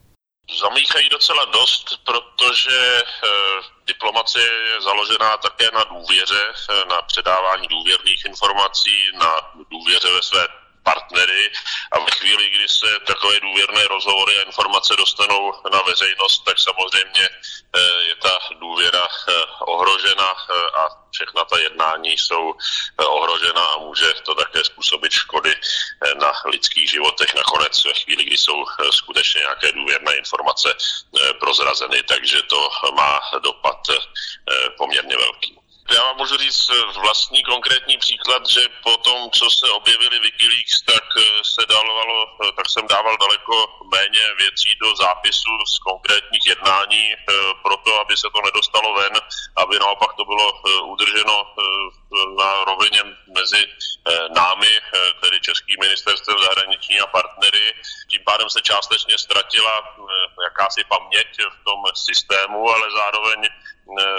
Zamíchají 0.62 1.10
docela 1.10 1.46
dost, 1.46 1.86
protože 2.06 3.04
eh, 3.04 3.30
diplomacie 3.88 4.46
je 4.46 4.82
založená 4.82 5.38
také 5.38 5.66
na 5.74 5.84
důvěře, 5.84 6.44
eh, 6.70 6.86
na 6.90 7.02
předávání 7.02 7.68
důvěrných 7.68 8.26
informací, 8.26 8.98
na 9.20 9.32
důvěře 9.72 10.08
ve 10.14 10.22
své 10.22 10.48
partnery 10.88 11.52
a 11.92 12.00
ve 12.00 12.12
chvíli, 12.12 12.50
kdy 12.50 12.68
se 12.68 13.00
takové 13.08 13.40
důvěrné 13.40 13.88
rozhovory 13.88 14.40
a 14.40 14.42
informace 14.42 14.96
dostanou 14.96 15.54
na 15.72 15.82
veřejnost, 15.82 16.44
tak 16.46 16.60
samozřejmě 16.60 17.26
eh, 17.30 18.04
je 18.08 18.16
ta 18.16 18.40
důvěra 18.60 19.08
eh, 19.08 19.34
ohrožena 19.60 20.30
eh, 20.32 20.54
a 20.80 20.84
všechna 21.12 21.46
ta 21.46 21.58
jednání 21.60 22.18
jsou 22.18 22.54
ohrožena 22.98 23.66
a 23.66 23.78
může 23.78 24.14
to 24.14 24.36
také 24.36 24.64
způsobit 24.64 25.12
škody 25.12 25.56
na 26.22 26.32
lidských 26.46 26.90
životech 26.90 27.34
nakonec 27.36 27.86
ve 27.86 27.94
chvíli, 27.94 28.24
kdy 28.24 28.38
jsou 28.38 28.66
skutečně 28.92 29.40
nějaké 29.40 29.72
důvěrné 29.72 30.16
informace 30.16 30.78
prozrazeny, 31.40 32.04
takže 32.04 32.42
to 32.42 32.70
má 32.96 33.22
dopad 33.42 33.82
poměrně 34.78 35.18
velký. 35.18 35.57
Já 35.96 36.04
vám 36.04 36.18
můžu 36.18 36.38
říct 36.38 36.70
vlastní 36.96 37.44
konkrétní 37.44 37.98
příklad, 37.98 38.50
že 38.50 38.62
po 38.84 38.98
tom, 38.98 39.32
co 39.32 39.50
se 39.50 39.72
objevili 39.72 40.20
Wikileaks, 40.20 40.82
tak 40.82 41.04
eh, 41.18 41.22
se 41.44 41.66
dávalo, 41.70 42.28
eh, 42.44 42.52
tak 42.52 42.70
jsem 42.70 42.88
dával 42.88 43.18
daleko 43.18 43.56
méně 43.96 44.24
věcí 44.38 44.70
do 44.82 44.96
zápisu 44.96 45.50
z 45.74 45.80
konkrétních 45.80 46.46
jednání, 46.48 47.14
eh, 47.14 47.18
proto 47.64 48.00
aby 48.00 48.18
se 48.18 48.28
to 48.36 48.42
nedostalo 48.42 48.94
ven, 48.94 49.14
aby 49.56 49.80
naopak 49.80 50.14
to 50.14 50.26
bylo 50.26 50.48
udrženo 50.84 51.56
na 52.40 52.64
rovině 52.64 53.02
mezi 53.36 53.68
námi, 54.36 54.72
tedy 55.22 55.40
Českým 55.42 55.76
ministerstvem 55.80 56.38
zahraniční 56.40 57.00
a 57.00 57.08
partnery. 57.08 57.74
Tím 58.10 58.22
pádem 58.26 58.50
se 58.50 58.62
částečně 58.62 59.18
ztratila 59.18 59.98
jakási 60.44 60.84
paměť 60.84 61.28
v 61.52 61.64
tom 61.64 61.80
systému, 61.96 62.70
ale 62.70 62.92
zároveň 62.92 63.50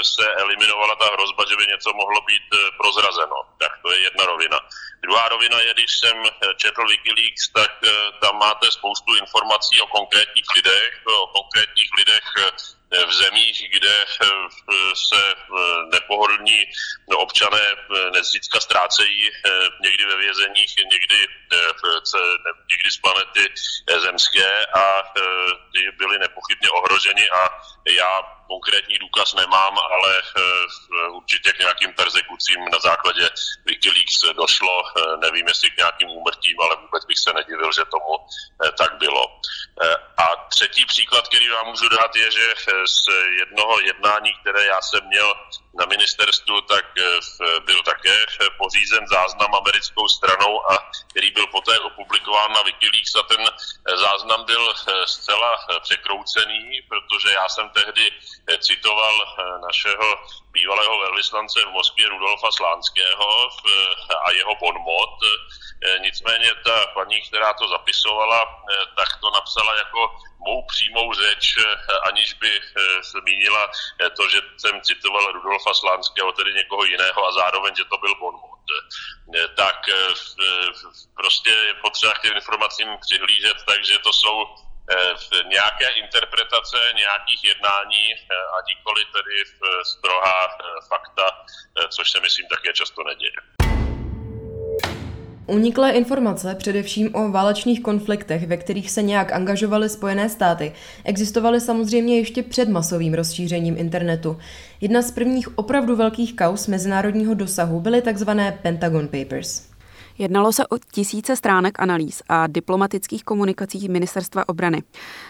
se 0.03 0.25
eliminovala 0.37 0.95
ta 0.97 1.05
hrozba, 1.13 1.45
že 1.49 1.57
by 1.57 1.65
něco 1.67 1.93
mohlo 1.93 2.21
být 2.21 2.47
eh, 2.55 2.71
prozrazeno. 2.81 3.39
Tak 3.59 3.73
to 3.83 3.93
je 3.93 3.99
jedna 4.01 4.25
rovina. 4.27 4.59
Druhá 5.03 5.29
rovina 5.29 5.61
je, 5.61 5.75
když 5.75 5.99
jsem 5.99 6.17
eh, 6.27 6.55
četl 6.57 6.83
Wikileaks, 6.89 7.49
tak 7.53 7.73
eh, 7.85 7.91
tam 8.21 8.39
máte 8.39 8.71
spoustu 8.71 9.17
informací 9.17 9.81
o 9.81 9.87
konkrétních 9.87 10.49
lidech, 10.57 10.93
o 11.07 11.27
konkrétních 11.27 11.91
lidech 11.99 12.25
v 13.07 13.13
zemích, 13.13 13.71
kde 13.71 14.05
se 15.09 15.35
nepohodlní 15.93 16.65
občané 17.17 17.61
nezřídka 18.13 18.61
ztrácejí 18.61 19.31
někdy 19.81 20.07
ve 20.07 20.17
vězeních, 20.17 20.77
někdy, 20.77 21.19
někdy 22.71 22.91
z 22.91 22.99
planety 22.99 23.55
zemské 24.03 24.67
a 24.67 25.03
ty 25.73 25.81
byli 25.99 26.19
nepochybně 26.19 26.71
ohroženi 26.71 27.31
a 27.31 27.49
já 27.89 28.39
konkrétní 28.49 28.99
důkaz 28.99 29.35
nemám, 29.35 29.75
ale 29.79 30.13
eh, 30.19 31.09
určitě 31.09 31.53
k 31.53 31.59
nějakým 31.59 31.93
persekucím 31.93 32.61
na 32.73 32.79
základě 32.79 33.31
Wikileaks 33.67 34.19
došlo. 34.37 34.75
Eh, 34.87 35.17
nevím, 35.17 35.49
jestli 35.49 35.71
k 35.71 35.77
nějakým 35.77 36.09
úmrtím, 36.09 36.57
ale 36.61 36.77
vůbec 36.83 37.05
bych 37.05 37.19
se 37.19 37.33
nedivil, 37.33 37.71
že 37.73 37.85
tomu 37.85 38.15
eh, 38.25 38.73
tak 38.73 38.99
bylo. 38.99 39.25
A 40.17 40.27
třetí 40.51 40.85
příklad, 40.87 41.29
který 41.29 41.49
vám 41.49 41.67
můžu 41.67 41.89
dát, 41.89 42.17
je, 42.17 42.31
že 42.31 42.47
z 42.87 43.09
jednoho 43.39 43.81
jednání, 43.81 44.35
které 44.41 44.65
já 44.65 44.83
jsem 44.83 45.07
měl 45.07 45.35
na 45.79 45.87
ministerstvu, 45.87 46.61
tak 46.61 46.85
byl 47.65 47.83
také 47.83 48.17
pořízen 48.59 49.07
záznam 49.09 49.55
americkou 49.55 50.09
stranou, 50.09 50.71
a 50.71 50.91
který 51.11 51.31
byl 51.31 51.47
poté 51.47 51.79
opublikován 51.79 52.53
na 52.53 52.63
Wikileaks 52.63 53.15
a 53.15 53.23
ten 53.23 53.43
záznam 53.97 54.45
byl 54.45 54.75
zcela 55.07 55.57
překroucený, 55.83 56.83
protože 56.89 57.29
já 57.33 57.49
jsem 57.49 57.69
tehdy 57.69 58.05
citoval 58.61 59.15
eh, 59.23 59.59
našeho 59.67 60.09
bývalého 60.59 60.99
velvyslance 60.99 61.61
v 61.61 61.71
Moskvě 61.71 62.09
Rudolfa 62.09 62.53
Slánského 62.53 63.49
a 64.27 64.31
jeho 64.31 64.55
bonmot. 64.55 65.15
Eh, 65.25 65.99
nicméně 65.99 66.55
ta 66.65 66.87
paní, 66.87 67.21
která 67.29 67.55
to 67.55 67.69
zapisovala, 67.69 68.41
tak 68.97 69.09
to 69.21 69.31
napsala 69.31 69.77
jako 69.77 70.01
mou 70.39 70.67
přímou 70.67 71.15
řeč, 71.15 71.55
aniž 72.03 72.33
by 72.35 72.51
zmínila 73.03 73.71
to, 74.17 74.29
že 74.29 74.41
jsem 74.57 74.81
citoval 74.81 75.33
Rudolfa 75.33 75.75
Slánského, 75.75 76.33
tedy 76.33 76.55
někoho 76.55 76.85
jiného 76.85 77.27
a 77.27 77.33
zároveň, 77.33 77.75
že 77.77 77.85
to 77.85 77.99
byl 77.99 78.15
bonmot. 78.15 78.59
Tak 79.57 79.79
prostě 81.17 81.51
je 81.51 81.75
potřeba 81.75 82.13
k 82.13 82.23
těm 82.23 82.37
informacím 82.37 82.89
přihlížet, 83.01 83.57
takže 83.67 83.99
to 83.99 84.13
jsou 84.13 84.37
v 85.17 85.31
nějaké 85.49 85.87
interpretace 86.03 86.77
nějakých 86.97 87.41
jednání 87.53 88.05
eh, 88.15 88.35
a 88.55 88.57
nikoli 88.71 89.03
tedy 89.17 89.37
v 89.59 89.61
strohá 89.93 90.41
eh, 90.47 90.65
fakta, 90.89 91.27
eh, 91.45 91.89
což 91.89 92.11
se 92.11 92.21
myslím 92.21 92.47
také 92.49 92.73
často 92.73 93.03
neděje. 93.05 93.39
Uniklé 95.47 95.91
informace, 95.91 96.55
především 96.55 97.15
o 97.15 97.31
válečných 97.31 97.83
konfliktech, 97.83 98.47
ve 98.47 98.57
kterých 98.57 98.91
se 98.91 99.03
nějak 99.03 99.33
angažovaly 99.33 99.89
Spojené 99.89 100.29
státy, 100.29 100.75
existovaly 101.05 101.61
samozřejmě 101.61 102.19
ještě 102.19 102.43
před 102.43 102.69
masovým 102.69 103.15
rozšířením 103.15 103.79
internetu. 103.79 104.41
Jedna 104.81 105.03
z 105.03 105.11
prvních 105.11 105.59
opravdu 105.59 105.97
velkých 105.97 106.37
kaus 106.37 106.67
mezinárodního 106.67 107.35
dosahu 107.35 107.81
byly 107.81 108.03
tzv. 108.03 108.31
Pentagon 108.63 109.09
Papers. 109.09 109.68
Jednalo 110.19 110.53
se 110.53 110.67
o 110.67 110.79
tisíce 110.93 111.37
stránek 111.37 111.81
analýz 111.81 112.23
a 112.29 112.47
diplomatických 112.47 113.25
komunikací 113.25 113.89
ministerstva 113.89 114.49
obrany. 114.49 114.83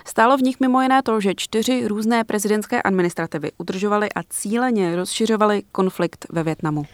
Stálo 0.07 0.37
v 0.37 0.42
nich 0.42 0.61
mimo 0.61 0.83
jiné 0.83 1.02
to, 1.02 1.21
že 1.21 1.35
čtyři 1.37 1.88
různé 1.88 2.25
prezidentské 2.25 2.83
administrativy 2.83 3.50
udržovaly 3.59 4.09
a 4.12 4.23
cíleně 4.30 4.97
rozšiřovaly 4.97 5.62
konflikt 5.73 6.26
ve 6.30 6.42
Větnamu. 6.42 6.85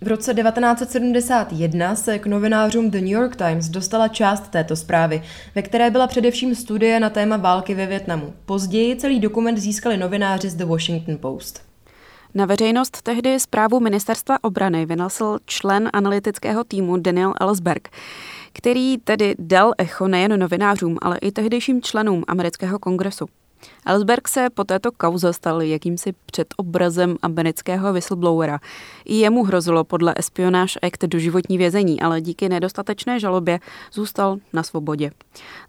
V 0.00 0.08
roce 0.08 0.34
1971 0.34 1.96
se 1.96 2.18
k 2.18 2.26
novinářům 2.26 2.90
The 2.90 3.00
New 3.00 3.08
York 3.08 3.36
Times 3.36 3.68
dostala 3.68 4.08
část 4.08 4.48
této 4.48 4.76
zprávy, 4.76 5.22
ve 5.54 5.62
které 5.62 5.90
byla 5.90 6.06
především 6.06 6.54
studie 6.54 7.00
na 7.00 7.10
téma 7.10 7.36
války 7.36 7.74
ve 7.74 7.86
Větnamu. 7.86 8.34
Později 8.46 8.96
celý 8.96 9.20
dokument 9.20 9.58
získali 9.58 9.96
novináři 9.96 10.50
z 10.50 10.54
The 10.54 10.64
Washington 10.64 11.18
Post. 11.18 11.75
Na 12.34 12.46
veřejnost 12.46 13.02
tehdy 13.02 13.40
zprávu 13.40 13.80
ministerstva 13.80 14.44
obrany 14.44 14.86
vynesl 14.86 15.38
člen 15.44 15.90
analytického 15.92 16.64
týmu 16.64 16.96
Daniel 16.96 17.34
Ellsberg, 17.40 17.88
který 18.52 18.98
tedy 18.98 19.34
dal 19.38 19.72
echo 19.78 20.08
nejen 20.08 20.40
novinářům, 20.40 20.98
ale 21.02 21.18
i 21.18 21.32
tehdejším 21.32 21.82
členům 21.82 22.24
amerického 22.28 22.78
kongresu. 22.78 23.26
Ellsberg 23.86 24.28
se 24.28 24.50
po 24.50 24.64
této 24.64 24.92
kauze 24.92 25.32
stal 25.32 25.62
jakýmsi 25.62 26.14
předobrazem 26.26 27.16
amerického 27.22 27.92
whistleblowera. 27.92 28.58
I 29.04 29.14
jemu 29.14 29.44
hrozilo 29.44 29.84
podle 29.84 30.14
Espionage 30.16 30.80
Act 30.82 31.04
doživotní 31.04 31.58
vězení, 31.58 32.00
ale 32.00 32.20
díky 32.20 32.48
nedostatečné 32.48 33.20
žalobě 33.20 33.60
zůstal 33.92 34.36
na 34.52 34.62
svobodě. 34.62 35.10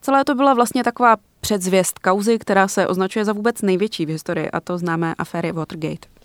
Celé 0.01 0.25
to 0.25 0.35
byla 0.35 0.53
vlastně 0.53 0.83
taková 0.83 1.15
předzvěst 1.41 1.99
kauzy, 1.99 2.39
která 2.39 2.67
se 2.67 2.87
označuje 2.87 3.25
za 3.25 3.33
vůbec 3.33 3.61
největší 3.61 4.05
v 4.05 4.09
historii, 4.09 4.51
a 4.51 4.59
to 4.59 4.77
známé 4.77 5.15
aféry 5.17 5.51
Watergate. 5.51 6.16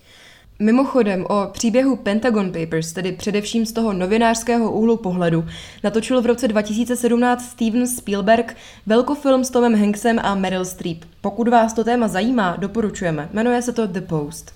Mimochodem 0.63 1.25
o 1.29 1.47
příběhu 1.51 1.95
Pentagon 1.95 2.51
Papers, 2.51 2.93
tedy 2.93 3.11
především 3.11 3.65
z 3.65 3.73
toho 3.73 3.93
novinářského 3.93 4.71
úhlu 4.71 4.97
pohledu, 4.97 5.45
natočil 5.83 6.21
v 6.21 6.25
roce 6.25 6.47
2017 6.47 7.49
Steven 7.49 7.87
Spielberg 7.87 8.57
velkofilm 8.85 9.43
s 9.43 9.49
Tomem 9.49 9.79
Hanksem 9.79 10.19
a 10.23 10.35
Meryl 10.35 10.65
Streep. 10.65 10.97
Pokud 11.21 11.47
vás 11.47 11.73
to 11.73 11.83
téma 11.83 12.07
zajímá, 12.07 12.55
doporučujeme. 12.59 13.29
Jmenuje 13.33 13.61
se 13.61 13.73
to 13.73 13.87
The 13.87 14.01
Post. 14.01 14.55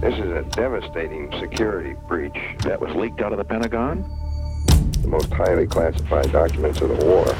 This 0.00 0.14
is 0.14 0.32
a 0.40 0.60
devastating 0.60 1.34
security 1.40 1.96
breach 2.08 2.56
that 2.62 2.80
was 2.80 2.96
leaked 2.96 3.26
out 3.26 3.32
of 3.32 3.38
the 3.38 3.44
Pentagon. 3.44 4.04
The 5.02 5.08
most 5.08 5.32
highly 5.32 5.66
classified 5.66 6.32
documents 6.32 6.82
of 6.82 6.98
the 6.98 7.04
war. 7.04 7.36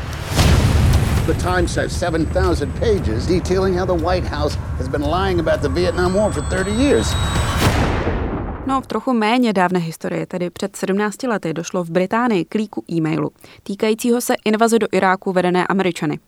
The 1.30 1.42
Times 1.42 1.76
has 1.76 1.92
7,000 1.98 2.72
pages 2.80 3.26
detailing 3.26 3.78
how 3.78 3.86
the 3.86 4.04
White 4.04 4.28
House 4.28 4.58
has 4.78 4.88
been 4.88 5.02
lying 5.02 5.40
about 5.40 5.62
the 5.62 5.68
Vietnam 5.68 6.14
War 6.14 6.32
for 6.32 6.42
30 6.42 6.70
years. 6.70 7.14
No, 8.66 8.80
v 8.80 8.86
trochu 8.86 9.12
méně 9.12 9.52
dávné 9.52 9.78
historii, 9.78 10.26
tedy 10.26 10.50
před 10.50 10.76
17 10.76 11.22
lety, 11.22 11.54
došlo 11.54 11.84
v 11.84 11.90
Británii 11.90 12.44
k 12.44 12.54
líku 12.54 12.84
e-mailu 12.90 13.30
týkajícího 13.62 14.20
se 14.20 14.34
invaze 14.44 14.78
do 14.78 14.86
Iráku 14.92 15.32
vedené 15.32 15.66
Američany. 15.66 16.18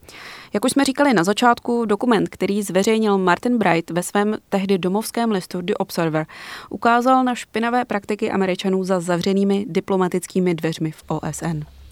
Jak 0.53 0.65
už 0.65 0.71
jsme 0.71 0.85
říkali 0.85 1.13
na 1.13 1.23
začátku, 1.23 1.85
dokument, 1.85 2.29
který 2.29 2.61
zveřejnil 2.61 3.17
Martin 3.17 3.57
Bright 3.57 3.89
ve 3.89 4.03
svém 4.03 4.35
tehdy 4.49 4.77
domovském 4.77 5.31
listu 5.31 5.61
The 5.61 5.73
Observer, 5.73 6.25
ukázal 6.69 7.23
na 7.23 7.35
špinavé 7.35 7.85
praktiky 7.85 8.31
Američanů 8.31 8.83
za 8.83 8.99
zavřenými 8.99 9.65
diplomatickými 9.67 10.55
dveřmi 10.55 10.91
v 10.91 11.03
OSN. 11.07 11.82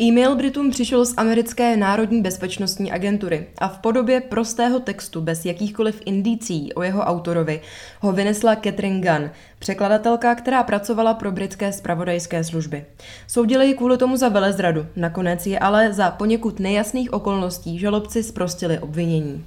E-mail 0.00 0.34
Britům 0.34 0.70
přišel 0.70 1.04
z 1.04 1.14
americké 1.16 1.76
národní 1.76 2.22
bezpečnostní 2.22 2.92
agentury 2.92 3.46
a 3.58 3.68
v 3.68 3.78
podobě 3.78 4.20
prostého 4.20 4.80
textu 4.80 5.20
bez 5.20 5.44
jakýchkoliv 5.44 6.02
indicí 6.04 6.72
o 6.72 6.82
jeho 6.82 7.02
autorovi 7.02 7.60
ho 8.00 8.12
vynesla 8.12 8.56
Catherine 8.56 9.00
Gunn, 9.00 9.30
překladatelka, 9.58 10.34
která 10.34 10.62
pracovala 10.62 11.14
pro 11.14 11.32
britské 11.32 11.72
spravodajské 11.72 12.44
služby. 12.44 12.84
Soudili 13.26 13.66
ji 13.66 13.74
kvůli 13.74 13.98
tomu 13.98 14.16
za 14.16 14.28
velezradu, 14.28 14.86
nakonec 14.96 15.46
je 15.46 15.58
ale 15.58 15.92
za 15.92 16.10
poněkud 16.10 16.60
nejasných 16.60 17.12
okolností 17.12 17.78
žalobci 17.78 18.22
zprostili 18.22 18.78
obvinění. 18.78 19.44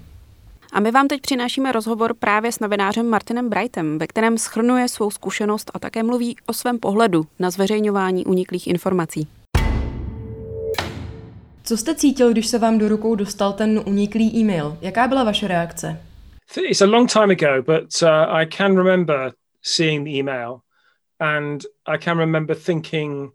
A 0.73 0.79
my 0.79 0.91
vám 0.91 1.07
teď 1.07 1.21
přinášíme 1.21 1.71
rozhovor 1.71 2.13
právě 2.13 2.51
s 2.51 2.59
novinářem 2.59 3.09
Martinem 3.09 3.49
Brightem, 3.49 3.99
ve 3.99 4.07
kterém 4.07 4.37
schrnuje 4.37 4.87
svou 4.87 5.11
zkušenost 5.11 5.71
a 5.73 5.79
také 5.79 6.03
mluví 6.03 6.35
o 6.45 6.53
svém 6.53 6.79
pohledu 6.79 7.25
na 7.39 7.49
zveřejňování 7.49 8.25
uniklých 8.25 8.67
informací. 8.67 9.27
Co 11.69 11.77
jste 11.77 11.95
cítil, 11.95 12.31
když 12.31 12.47
se 12.47 12.59
vám 12.59 12.77
do 12.77 12.89
rukou 12.89 13.15
dostal 13.15 13.53
ten 13.53 13.83
uniklý 13.85 14.35
e-mail? 14.37 14.77
Jaká 14.81 15.07
byla 15.07 15.23
vaše 15.23 15.47
reakce? 15.47 16.01
It's 16.57 16.81
a 16.81 16.85
long 16.85 17.11
time 17.11 17.31
ago, 17.31 17.61
but 17.61 18.01
uh, 18.01 18.09
I 18.35 18.45
can 18.45 18.77
remember 18.77 19.33
seeing 19.61 20.05
the 20.05 20.19
email 20.19 20.61
and 21.19 21.61
I 21.87 21.97
can 21.97 22.17
remember 22.17 22.55
thinking 22.55 23.31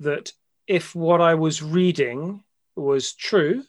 that 0.00 0.30
if 0.68 0.96
what 0.96 1.20
I 1.20 1.34
was 1.34 1.62
reading 1.62 2.40
was 2.76 3.14
true, 3.30 3.62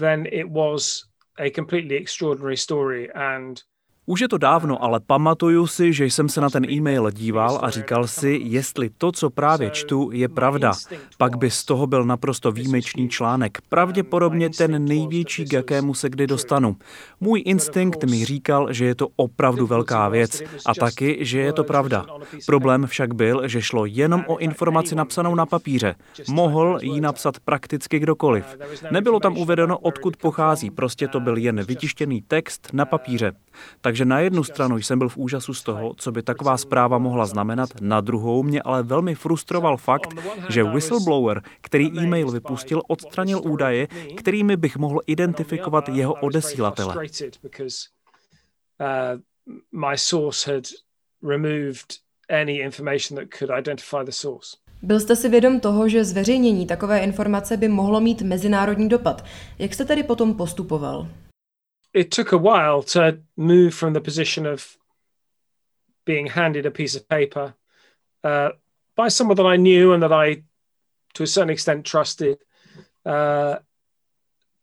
then 0.00 0.26
it 0.26 0.46
was 0.46 1.04
a 1.38 1.50
completely 1.50 1.96
extraordinary 1.96 2.56
story 2.56 3.08
and 3.14 3.62
Už 4.06 4.20
je 4.20 4.28
to 4.28 4.38
dávno, 4.38 4.82
ale 4.82 5.00
pamatuju 5.00 5.66
si, 5.66 5.92
že 5.92 6.04
jsem 6.04 6.28
se 6.28 6.40
na 6.40 6.50
ten 6.50 6.70
e-mail 6.70 7.10
díval 7.10 7.58
a 7.62 7.70
říkal 7.70 8.06
si, 8.06 8.40
jestli 8.42 8.90
to, 8.98 9.12
co 9.12 9.30
právě 9.30 9.70
čtu, 9.70 10.10
je 10.12 10.28
pravda. 10.28 10.72
Pak 11.18 11.36
by 11.36 11.50
z 11.50 11.64
toho 11.64 11.86
byl 11.86 12.04
naprosto 12.04 12.52
výjimečný 12.52 13.08
článek. 13.08 13.58
Pravděpodobně 13.68 14.50
ten 14.50 14.84
největší, 14.84 15.44
k 15.44 15.52
jakému 15.52 15.94
se 15.94 16.10
kdy 16.10 16.26
dostanu. 16.26 16.76
Můj 17.20 17.42
instinkt 17.46 18.04
mi 18.04 18.24
říkal, 18.24 18.72
že 18.72 18.84
je 18.84 18.94
to 18.94 19.08
opravdu 19.16 19.66
velká 19.66 20.08
věc 20.08 20.42
a 20.66 20.74
taky, 20.74 21.18
že 21.20 21.38
je 21.38 21.52
to 21.52 21.64
pravda. 21.64 22.06
Problém 22.46 22.86
však 22.86 23.14
byl, 23.14 23.48
že 23.48 23.62
šlo 23.62 23.86
jenom 23.86 24.24
o 24.26 24.38
informaci 24.38 24.94
napsanou 24.94 25.34
na 25.34 25.46
papíře. 25.46 25.94
Mohl 26.28 26.78
ji 26.82 27.00
napsat 27.00 27.40
prakticky 27.40 27.98
kdokoliv. 27.98 28.44
Nebylo 28.90 29.20
tam 29.20 29.38
uvedeno, 29.38 29.78
odkud 29.78 30.16
pochází, 30.16 30.70
prostě 30.70 31.08
to 31.08 31.20
byl 31.20 31.36
jen 31.36 31.62
vytištěný 31.62 32.22
text 32.22 32.68
na 32.72 32.84
papíře. 32.84 33.32
Takže 33.92 34.04
na 34.04 34.20
jednu 34.20 34.44
stranu 34.44 34.76
jsem 34.76 34.98
byl 34.98 35.08
v 35.08 35.16
úžasu 35.16 35.54
z 35.54 35.62
toho, 35.62 35.94
co 35.96 36.12
by 36.12 36.22
taková 36.22 36.56
zpráva 36.56 36.98
mohla 36.98 37.26
znamenat, 37.26 37.70
na 37.80 38.00
druhou 38.00 38.42
mě 38.42 38.62
ale 38.62 38.82
velmi 38.82 39.14
frustroval 39.14 39.76
fakt, 39.76 40.14
že 40.48 40.64
whistleblower, 40.64 41.42
který 41.60 41.98
e-mail 41.98 42.30
vypustil, 42.30 42.82
odstranil 42.88 43.40
údaje, 43.44 43.86
kterými 44.16 44.56
bych 44.56 44.76
mohl 44.76 45.00
identifikovat 45.06 45.88
jeho 45.88 46.14
odesílatele. 46.14 46.96
Byl 54.82 55.00
jste 55.00 55.16
si 55.16 55.28
vědom 55.28 55.60
toho, 55.60 55.88
že 55.88 56.04
zveřejnění 56.04 56.66
takové 56.66 56.98
informace 56.98 57.56
by 57.56 57.68
mohlo 57.68 58.00
mít 58.00 58.22
mezinárodní 58.22 58.88
dopad. 58.88 59.24
Jak 59.58 59.74
jste 59.74 59.84
tedy 59.84 60.02
potom 60.02 60.34
postupoval? 60.34 61.08
It 61.94 62.10
took 62.10 62.32
a 62.32 62.38
while 62.38 62.82
to 62.82 63.18
move 63.36 63.74
from 63.74 63.92
the 63.92 64.00
position 64.00 64.46
of 64.46 64.76
being 66.04 66.26
handed 66.26 66.66
a 66.66 66.70
piece 66.70 66.96
of 66.96 67.08
paper 67.08 67.54
uh, 68.24 68.50
by 68.96 69.08
someone 69.08 69.36
that 69.36 69.46
I 69.46 69.56
knew 69.56 69.92
and 69.92 70.02
that 70.02 70.12
I, 70.12 70.42
to 71.14 71.22
a 71.22 71.26
certain 71.26 71.50
extent, 71.50 71.84
trusted, 71.84 72.38
uh, 73.04 73.56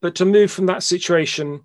but 0.02 0.16
to 0.16 0.26
move 0.26 0.52
from 0.52 0.66
that 0.68 0.84
situation 0.84 1.62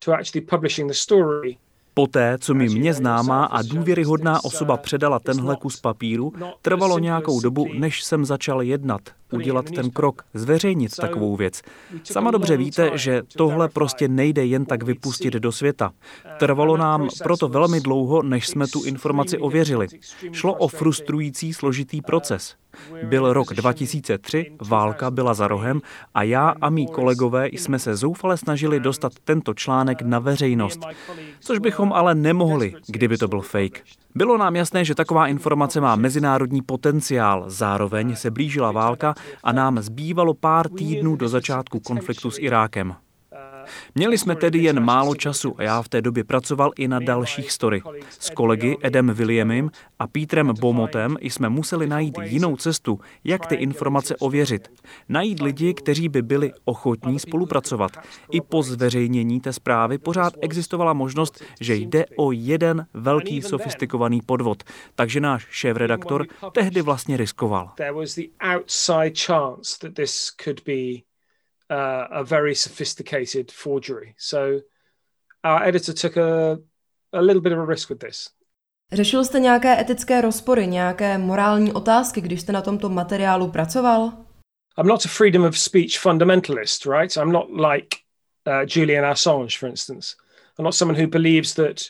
to 0.00 0.12
actually 0.12 0.42
publishing 0.42 0.88
the 0.88 0.94
story. 0.94 1.58
Poté, 1.94 2.38
co 2.38 2.54
mi 2.54 2.68
mě 2.68 2.94
známá 2.94 3.44
a 3.44 3.62
důvěryhodná 3.62 4.44
osoba 4.44 4.76
předala 4.76 5.18
tenhle 5.18 5.56
kus 5.56 5.80
papíru, 5.80 6.32
trvalo 6.62 6.98
nějakou 6.98 7.40
dobu, 7.40 7.68
než 7.74 8.02
jsem 8.02 8.24
začal 8.24 8.62
jednat, 8.62 9.00
udělat 9.32 9.70
ten 9.70 9.90
krok, 9.90 10.22
zveřejnit 10.34 10.96
takovou 10.96 11.36
věc. 11.36 11.62
Sama 12.04 12.30
dobře 12.30 12.56
víte, 12.56 12.90
že 12.94 13.22
tohle 13.36 13.68
prostě 13.68 14.08
nejde 14.08 14.46
jen 14.46 14.64
tak 14.64 14.82
vypustit 14.82 15.34
do 15.34 15.52
světa. 15.52 15.92
Trvalo 16.38 16.76
nám 16.76 17.08
proto 17.22 17.48
velmi 17.48 17.80
dlouho, 17.80 18.22
než 18.22 18.48
jsme 18.48 18.66
tu 18.66 18.84
informaci 18.84 19.38
ověřili. 19.38 19.86
Šlo 20.32 20.54
o 20.54 20.68
frustrující 20.68 21.52
složitý 21.52 22.02
proces. 22.02 22.54
Byl 23.04 23.32
rok 23.32 23.54
2003, 23.54 24.52
válka 24.68 25.10
byla 25.10 25.34
za 25.34 25.48
rohem 25.48 25.80
a 26.14 26.22
já 26.22 26.54
a 26.60 26.70
mý 26.70 26.86
kolegové 26.86 27.48
jsme 27.48 27.78
se 27.78 27.96
zoufale 27.96 28.36
snažili 28.36 28.80
dostat 28.80 29.12
tento 29.24 29.54
článek 29.54 30.02
na 30.02 30.18
veřejnost, 30.18 30.80
což 31.40 31.58
bychom 31.58 31.92
ale 31.92 32.14
nemohli, 32.14 32.74
kdyby 32.86 33.18
to 33.18 33.28
byl 33.28 33.40
fake. 33.40 33.84
Bylo 34.14 34.38
nám 34.38 34.56
jasné, 34.56 34.84
že 34.84 34.94
taková 34.94 35.26
informace 35.26 35.80
má 35.80 35.96
mezinárodní 35.96 36.62
potenciál, 36.62 37.44
zároveň 37.46 38.16
se 38.16 38.30
blížila 38.30 38.72
válka 38.72 39.14
a 39.44 39.52
nám 39.52 39.78
zbývalo 39.82 40.34
pár 40.34 40.68
týdnů 40.68 41.16
do 41.16 41.28
začátku 41.28 41.80
konfliktu 41.80 42.30
s 42.30 42.38
Irákem. 42.38 42.94
Měli 43.94 44.18
jsme 44.18 44.36
tedy 44.36 44.58
jen 44.58 44.84
málo 44.84 45.14
času 45.14 45.54
a 45.58 45.62
já 45.62 45.82
v 45.82 45.88
té 45.88 46.02
době 46.02 46.24
pracoval 46.24 46.70
i 46.76 46.88
na 46.88 46.98
dalších 46.98 47.52
story. 47.52 47.82
S 48.18 48.30
kolegy 48.30 48.76
Edem 48.82 49.10
Williamem 49.14 49.70
a 49.98 50.06
Petrem 50.06 50.52
Bomotem 50.60 51.16
jsme 51.20 51.48
museli 51.48 51.86
najít 51.86 52.18
jinou 52.22 52.56
cestu, 52.56 53.00
jak 53.24 53.46
ty 53.46 53.54
informace 53.54 54.16
ověřit. 54.16 54.68
Najít 55.08 55.42
lidi, 55.42 55.74
kteří 55.74 56.08
by 56.08 56.22
byli 56.22 56.52
ochotní 56.64 57.18
spolupracovat. 57.18 57.92
I 58.30 58.40
po 58.40 58.62
zveřejnění 58.62 59.40
té 59.40 59.52
zprávy 59.52 59.98
pořád 59.98 60.32
existovala 60.40 60.92
možnost, 60.92 61.44
že 61.60 61.74
jde 61.74 62.04
o 62.16 62.32
jeden 62.32 62.86
velký 62.94 63.42
sofistikovaný 63.42 64.20
podvod. 64.26 64.62
Takže 64.94 65.20
náš 65.20 65.46
šéf-redaktor 65.50 66.26
tehdy 66.52 66.82
vlastně 66.82 67.16
riskoval 67.16 67.70
uh, 71.72 72.20
a 72.20 72.22
very 72.24 72.54
sophisticated 72.54 73.50
forgery. 73.50 74.14
So 74.18 74.60
our 75.42 75.62
editor 75.68 75.94
took 75.94 76.16
a, 76.16 76.58
a 77.12 77.22
little 77.22 77.42
bit 77.42 77.52
of 77.52 77.58
a 77.58 77.66
risk 77.66 77.88
with 77.90 78.00
this. 78.00 78.30
Řešil 78.92 79.24
jste 79.24 79.40
nějaké 79.40 79.80
etické 79.80 80.20
rozpory, 80.20 80.66
nějaké 80.66 81.18
morální 81.18 81.72
otázky, 81.72 82.20
když 82.20 82.40
jste 82.40 82.52
na 82.52 82.62
tomto 82.62 82.88
materiálu 82.88 83.50
pracoval? 83.50 84.12
I'm 84.78 84.86
not 84.86 85.06
a 85.06 85.08
freedom 85.08 85.44
of 85.44 85.58
speech 85.58 85.98
fundamentalist, 85.98 86.86
right? 86.86 87.16
I'm 87.16 87.32
not 87.32 87.50
like 87.50 87.96
uh, 88.46 88.66
Julian 88.66 89.04
Assange, 89.04 89.58
for 89.58 89.68
instance. 89.68 90.16
I'm 90.58 90.64
not 90.64 90.74
someone 90.74 91.02
who 91.02 91.08
believes 91.08 91.54
that 91.54 91.80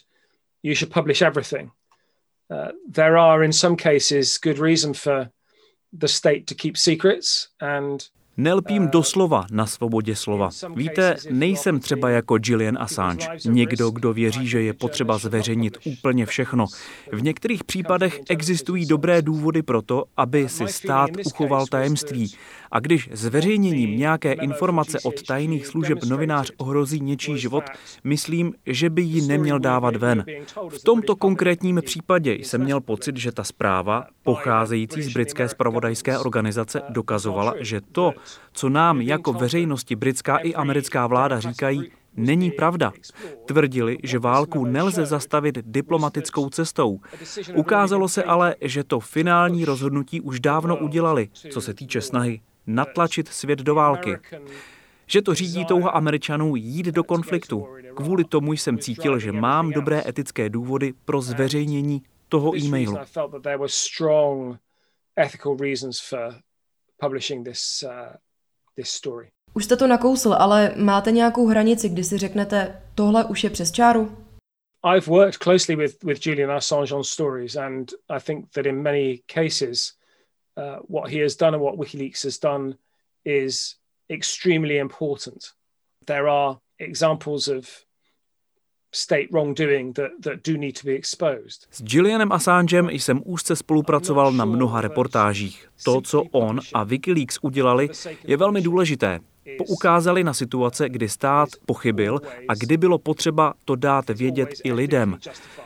you 0.63 0.75
should 0.75 0.95
publish 0.95 1.23
everything. 1.23 1.71
Uh, 2.51 2.69
there 2.93 3.17
are, 3.17 3.45
in 3.45 3.53
some 3.53 3.77
cases, 3.77 4.39
good 4.39 4.59
reason 4.59 4.95
for 4.95 5.31
the 5.99 6.09
state 6.09 6.47
to 6.47 6.55
keep 6.55 6.77
secrets 6.77 7.49
and 7.61 8.11
Nelpím 8.37 8.89
doslova 8.89 9.47
na 9.51 9.67
svobodě 9.67 10.17
slova. 10.17 10.51
Víte, 10.75 11.17
nejsem 11.31 11.81
třeba 11.81 12.11
jako 12.11 12.39
Julian 12.43 12.79
Assange, 12.81 13.29
někdo, 13.45 13.91
kdo 13.91 14.13
věří, 14.13 14.49
že 14.49 14.63
je 14.63 14.73
potřeba 14.73 15.19
zveřejnit 15.19 15.79
úplně 15.85 16.27
všechno. 16.27 16.67
V 17.13 17.23
některých 17.23 17.65
případech 17.65 18.21
existují 18.29 18.87
dobré 18.87 19.23
důvody 19.23 19.63
pro 19.63 19.83
to, 19.83 20.05
aby 20.17 20.49
si 20.49 20.69
stát 20.69 21.11
uchoval 21.27 21.67
tajemství. 21.67 22.35
A 22.71 22.81
když 22.81 23.09
zveřejněním 23.13 23.99
nějaké 23.99 24.33
informace 24.33 24.99
od 25.05 25.23
tajných 25.23 25.67
služeb 25.67 25.99
novinář 26.05 26.51
ohrozí 26.57 27.01
něčí 27.01 27.39
život, 27.39 27.65
myslím, 28.05 28.55
že 28.67 28.91
by 28.91 29.03
ji 29.03 29.23
neměl 29.23 29.59
dávat 29.59 29.97
ven. 29.97 30.25
V 30.69 30.85
tomto 30.85 31.17
konkrétním 31.17 31.81
případě 31.85 32.33
jsem 32.35 32.65
měl 32.65 32.81
pocit, 32.81 33.17
že 33.17 33.33
ta 33.33 33.45
zpráva, 33.45 34.07
pocházející 34.23 35.03
z 35.03 35.13
britské 35.13 35.49
spravodajské 35.49 36.19
organizace, 36.19 36.83
dokazovala, 36.89 37.55
že 37.61 37.81
to, 37.93 38.13
co 38.53 38.69
nám 38.69 39.01
jako 39.01 39.33
veřejnosti 39.33 39.97
britská 39.97 40.37
i 40.37 40.55
americká 40.55 41.07
vláda 41.07 41.41
říkají, 41.41 41.91
není 42.17 42.51
pravda. 42.51 42.93
Tvrdili, 43.47 43.99
že 44.03 44.19
válku 44.19 44.65
nelze 44.65 45.07
zastavit 45.07 45.59
diplomatickou 45.63 46.49
cestou. 46.49 47.01
Ukázalo 47.55 48.09
se 48.09 48.25
ale, 48.25 48.57
že 48.61 48.85
to 48.85 49.01
finální 49.01 49.65
rozhodnutí 49.65 50.21
už 50.21 50.41
dávno 50.41 50.77
udělali, 50.77 51.29
co 51.51 51.61
se 51.61 51.75
týče 51.75 52.01
snahy 52.01 52.41
natlačit 52.67 53.29
svět 53.29 53.59
do 53.59 53.75
války. 53.75 54.17
Že 55.07 55.23
to 55.23 55.35
řídí 55.35 55.65
touha 55.65 55.91
Američanů 55.91 56.57
jít 56.57 56.87
do 56.87 57.05
konfliktu. 57.05 57.67
Kvůli 57.95 58.25
tomu 58.25 58.53
jsem 58.53 58.79
cítil, 58.79 59.19
že 59.19 59.33
mám 59.33 59.71
dobré 59.71 60.03
etické 60.07 60.49
důvody 60.49 60.95
pro 61.05 61.21
zveřejnění 61.21 62.03
toho 62.29 62.57
e-mailu. 62.57 62.99
Už 69.55 69.65
jste 69.65 69.77
to 69.77 69.87
nakousl, 69.87 70.35
ale 70.39 70.75
máte 70.77 71.13
nějakou 71.13 71.47
hranici, 71.47 71.89
kdy 71.89 72.05
si 72.05 72.19
řeknete, 72.19 72.83
tohle 72.95 73.25
už 73.25 73.45
je 73.45 73.51
přes 73.51 73.73
čáru? 73.73 74.17
I've 74.85 75.07
worked 75.07 75.39
closely 75.39 75.77
with, 75.77 76.05
with 76.05 76.27
Julian 76.27 76.51
Assange 76.51 76.95
on 76.95 77.05
stories, 77.05 77.57
and 77.57 77.93
I 78.09 78.21
think 78.21 78.51
that 78.53 78.67
in 78.67 78.83
many 78.83 79.23
cases, 79.27 79.93
uh, 80.57 80.81
what 80.89 81.11
he 81.11 81.23
has 81.23 81.37
done 81.37 81.55
and 81.55 81.63
what 81.63 81.77
WikiLeaks 81.77 82.25
has 82.25 82.39
done 82.39 82.75
is 83.25 83.77
extremely 84.11 84.79
important. 84.79 85.53
There 86.07 86.29
are 86.29 86.59
examples 86.79 87.49
of 87.49 87.85
S 91.71 91.83
Julianem 91.87 92.33
Assangem 92.33 92.91
jsem 92.91 93.21
úzce 93.25 93.57
spolupracoval 93.57 94.33
na 94.33 94.45
mnoha 94.45 94.81
reportážích. 94.81 95.69
To, 95.85 96.01
co 96.01 96.23
on 96.23 96.61
a 96.75 96.85
Wikileaks 96.85 97.39
udělali, 97.43 97.89
je 98.25 98.37
velmi 98.37 98.63
důležité. 98.63 99.21
Poukázali 99.59 100.25
na 100.25 100.35
situace, 100.35 100.89
kdy 100.89 101.09
stát 101.09 101.49
pochybil 101.67 102.21
a 102.49 102.55
kdy 102.55 102.77
bylo 102.77 102.99
potřeba 102.99 103.55
to 103.65 103.77
dát 103.77 104.11
vědět 104.11 104.49
i 104.65 104.73
lidem. 104.73 105.19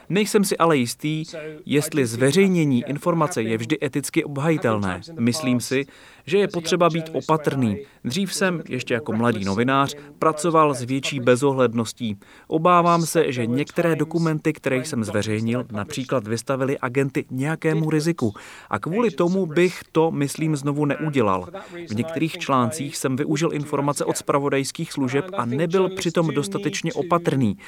Nejsem 0.08 0.44
si 0.44 0.56
ale 0.56 0.76
jistý, 0.76 1.24
jestli 1.66 2.06
zveřejnění 2.06 2.84
informace 2.88 3.42
je 3.42 3.58
vždy 3.58 3.78
eticky 3.82 4.24
obhajitelné. 4.24 5.00
Myslím 5.18 5.60
si, 5.60 5.86
že 6.26 6.38
je 6.38 6.48
potřeba 6.48 6.90
být 6.90 7.10
opatrný. 7.12 7.78
Dřív 8.04 8.34
jsem, 8.34 8.62
ještě 8.68 8.94
jako 8.94 9.12
mladý 9.12 9.44
novinář, 9.44 9.94
pracoval 10.18 10.74
s 10.74 10.82
větší 10.82 11.20
bezohledností. 11.20 12.18
Obávám 12.46 13.06
se, 13.06 13.32
že 13.32 13.46
některé 13.46 13.96
dokumenty, 13.96 14.52
které 14.52 14.76
jsem 14.76 15.04
zveřejnil, 15.04 15.64
například 15.72 16.26
vystavili 16.26 16.78
agenty 16.78 17.24
nějakému 17.30 17.90
riziku. 17.90 18.32
A 18.70 18.78
kvůli 18.78 19.10
tomu 19.10 19.46
bych 19.46 19.80
to, 19.92 20.10
myslím, 20.10 20.56
znovu 20.56 20.84
neudělal. 20.84 21.48
V 21.88 21.94
některých 21.94 22.38
článcích 22.38 22.96
jsem 22.96 23.16
využil 23.16 23.52
informace 23.52 24.04
od 24.04 24.16
spravodajských 24.16 24.92
služeb 24.92 25.24
a 25.36 25.44
nebyl 25.44 25.88
přitom 25.96 26.28
dostatečně 26.28 26.92
opatrný. 26.92 27.58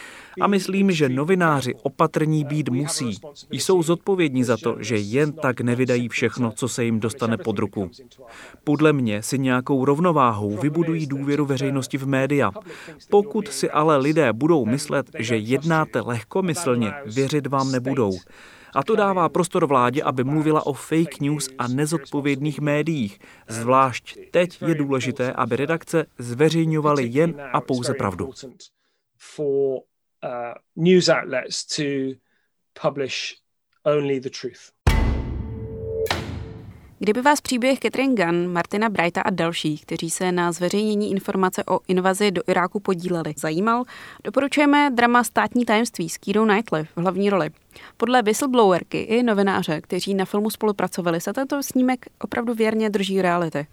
A 0.40 0.46
myslím, 0.46 0.90
že 0.90 1.08
novináři 1.08 1.74
opatrní 1.82 2.44
být 2.44 2.68
musí. 2.68 3.18
Jsou 3.50 3.82
zodpovědní 3.82 4.44
za 4.44 4.56
to, 4.56 4.76
že 4.80 4.96
jen 4.96 5.32
tak 5.32 5.60
nevydají 5.60 6.08
všechno, 6.08 6.52
co 6.52 6.68
se 6.68 6.84
jim 6.84 7.00
dostane 7.00 7.36
pod 7.36 7.58
ruku. 7.58 7.90
Podle 8.64 8.92
mě 8.92 9.22
si 9.22 9.38
nějakou 9.38 9.84
rovnováhou 9.84 10.56
vybudují 10.56 11.06
důvěru 11.06 11.46
veřejnosti 11.46 11.98
v 11.98 12.06
média. 12.06 12.52
Pokud 13.10 13.48
si 13.48 13.70
ale 13.70 13.96
lidé 13.96 14.32
budou 14.32 14.64
myslet, 14.64 15.06
že 15.18 15.36
jednáte 15.36 16.00
lehkomyslně, 16.00 16.92
věřit 17.06 17.46
vám 17.46 17.72
nebudou. 17.72 18.12
A 18.74 18.82
to 18.82 18.96
dává 18.96 19.28
prostor 19.28 19.66
vládě, 19.66 20.02
aby 20.02 20.24
mluvila 20.24 20.66
o 20.66 20.72
fake 20.72 21.20
news 21.20 21.48
a 21.58 21.68
nezodpovědných 21.68 22.60
médiích. 22.60 23.18
Zvlášť 23.48 24.18
teď 24.30 24.62
je 24.66 24.74
důležité, 24.74 25.32
aby 25.32 25.56
redakce 25.56 26.06
zveřejňovaly 26.18 27.04
jen 27.06 27.34
a 27.52 27.60
pouze 27.60 27.94
pravdu. 27.94 28.30
Kdyby 37.00 37.22
vás 37.22 37.40
příběh 37.40 37.78
Catherine 37.78 38.14
Gunn, 38.14 38.52
Martina 38.52 38.88
Brighta 38.88 39.20
a 39.20 39.30
dalších, 39.30 39.82
kteří 39.82 40.10
se 40.10 40.32
na 40.32 40.52
zveřejnění 40.52 41.10
informace 41.10 41.64
o 41.64 41.80
invazi 41.88 42.30
do 42.30 42.42
Iráku 42.46 42.80
podíleli, 42.80 43.34
zajímal, 43.36 43.84
doporučujeme 44.24 44.90
drama 44.94 45.24
Státní 45.24 45.64
tajemství 45.64 46.08
s 46.08 46.18
Kírou 46.18 46.46
Knightley 46.46 46.84
v 46.84 47.00
hlavní 47.00 47.30
roli. 47.30 47.50
Podle 47.96 48.22
whistleblowerky 48.22 49.00
i 49.00 49.22
novináře, 49.22 49.80
kteří 49.80 50.14
na 50.14 50.24
filmu 50.24 50.50
spolupracovali, 50.50 51.20
se 51.20 51.32
tento 51.32 51.62
snímek 51.62 52.06
opravdu 52.20 52.54
věrně 52.54 52.90
drží 52.90 53.22
reality. 53.22 53.66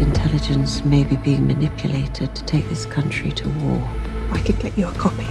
Intelligence 0.00 0.84
may 0.84 1.04
be 1.04 1.16
being 1.16 1.40
manipulated 1.40 2.30
to 2.38 2.40
take 2.40 2.68
this 2.68 2.86
country 2.86 3.32
to 3.32 3.48
war. 3.48 3.88
I 4.32 4.42
could 4.42 4.62
get 4.62 4.78
you 4.78 4.88
a 4.88 4.92
copy. 4.92 5.26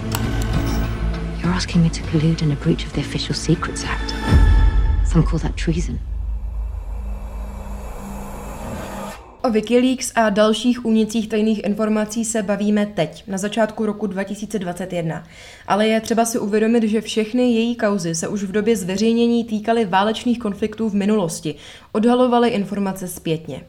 You're 1.42 1.56
asking 1.56 1.84
me 1.84 1.90
to 1.90 2.12
collude 2.12 2.46
in 2.46 2.52
a 2.52 2.56
breach 2.56 2.86
of 2.86 2.94
the 2.94 3.02
Official 3.02 3.36
Secrets 3.36 3.84
Act. 3.84 4.23
Some 5.14 5.26
call 5.26 5.40
that 5.40 5.56
treason. 5.66 6.00
O 9.42 9.50
Wikileaks 9.50 10.12
a 10.16 10.30
dalších 10.30 10.86
únicích 10.86 11.30
tajných 11.30 11.64
informací 11.64 12.26
se 12.26 12.44
bavíme 12.44 12.86
teď, 12.86 13.24
na 13.28 13.38
začátku 13.38 13.86
roku 13.86 14.08
2021. 14.08 15.24
Ale 15.68 15.88
je 15.88 16.02
třeba 16.02 16.26
si 16.26 16.40
uvědomit, 16.40 16.84
že 16.84 17.02
všechny 17.02 17.52
její 17.52 17.76
kauzy 17.76 18.16
se 18.16 18.28
už 18.28 18.44
v 18.44 18.52
době 18.52 18.78
zveřejnění 18.78 19.44
týkaly 19.44 19.86
válečných 19.86 20.40
konfliktů 20.40 20.90
v 20.90 20.96
minulosti, 20.96 21.56
odhalovaly 21.92 22.50
informace 22.50 23.08
zpětně. 23.08 23.62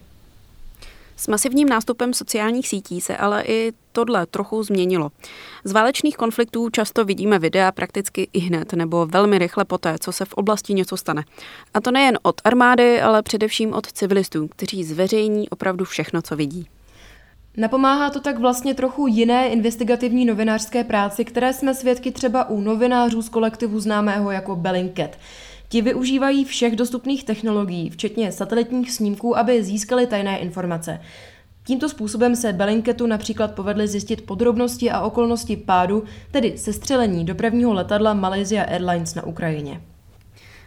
S 1.17 1.29
masivním 1.29 1.69
nástupem 1.69 2.15
sociálních 2.15 2.69
sítí 2.69 3.01
se 3.01 3.17
ale 3.17 3.43
i 3.47 3.73
tohle 3.93 4.27
trochu 4.27 4.63
změnilo. 4.63 5.11
Z 5.65 5.73
válečných 5.73 6.17
konfliktů 6.17 6.71
často 6.71 7.05
vidíme 7.05 7.39
videa 7.39 7.73
prakticky 7.73 8.29
i 8.33 8.39
hned 8.39 8.73
nebo 8.73 9.07
velmi 9.07 9.39
rychle 9.39 9.65
poté, 9.65 9.97
co 10.01 10.13
se 10.13 10.25
v 10.25 10.33
oblasti 10.35 10.75
něco 10.75 10.97
stane. 10.97 11.25
A 11.75 11.81
to 11.81 11.91
nejen 11.91 12.19
od 12.23 12.41
armády, 12.45 13.01
ale 13.01 13.23
především 13.23 13.73
od 13.73 13.93
civilistů, 13.93 14.49
kteří 14.49 14.85
zveřejní 14.85 15.49
opravdu 15.49 15.85
všechno, 15.85 16.23
co 16.23 16.37
vidí. 16.37 16.69
Napomáhá 17.57 18.11
to 18.11 18.21
tak 18.21 18.39
vlastně 18.39 18.75
trochu 18.75 19.07
jiné 19.07 19.49
investigativní 19.49 20.25
novinářské 20.25 20.85
práci, 20.85 21.25
které 21.25 21.53
jsme 21.53 21.75
svědky 21.75 22.11
třeba 22.11 22.49
u 22.49 22.61
novinářů 22.61 23.23
z 23.23 23.29
kolektivu 23.29 23.81
známého 23.81 24.31
jako 24.31 24.57
Bellingcat. 24.57 25.11
Ti 25.75 25.83
využívají 25.83 26.45
všech 26.45 26.77
dostupných 26.77 27.25
technologií, 27.25 27.91
včetně 27.91 28.33
satelitních 28.33 28.93
snímků, 28.93 29.39
aby 29.39 29.65
získali 29.65 30.07
tajné 30.07 30.39
informace. 30.39 31.01
Tímto 31.67 31.89
způsobem 31.89 32.37
se 32.37 32.53
Bellingcatu 32.53 33.07
například 33.07 33.55
povedly 33.55 33.89
zjistit 33.89 34.27
podrobnosti 34.27 34.91
a 34.91 35.01
okolnosti 35.01 35.57
pádu, 35.57 36.05
tedy 36.31 36.59
sestřelení 36.59 37.25
dopravního 37.25 37.73
letadla 37.73 38.15
Malaysia 38.15 38.65
Airlines 38.65 39.15
na 39.15 39.27
Ukrajině. 39.27 39.81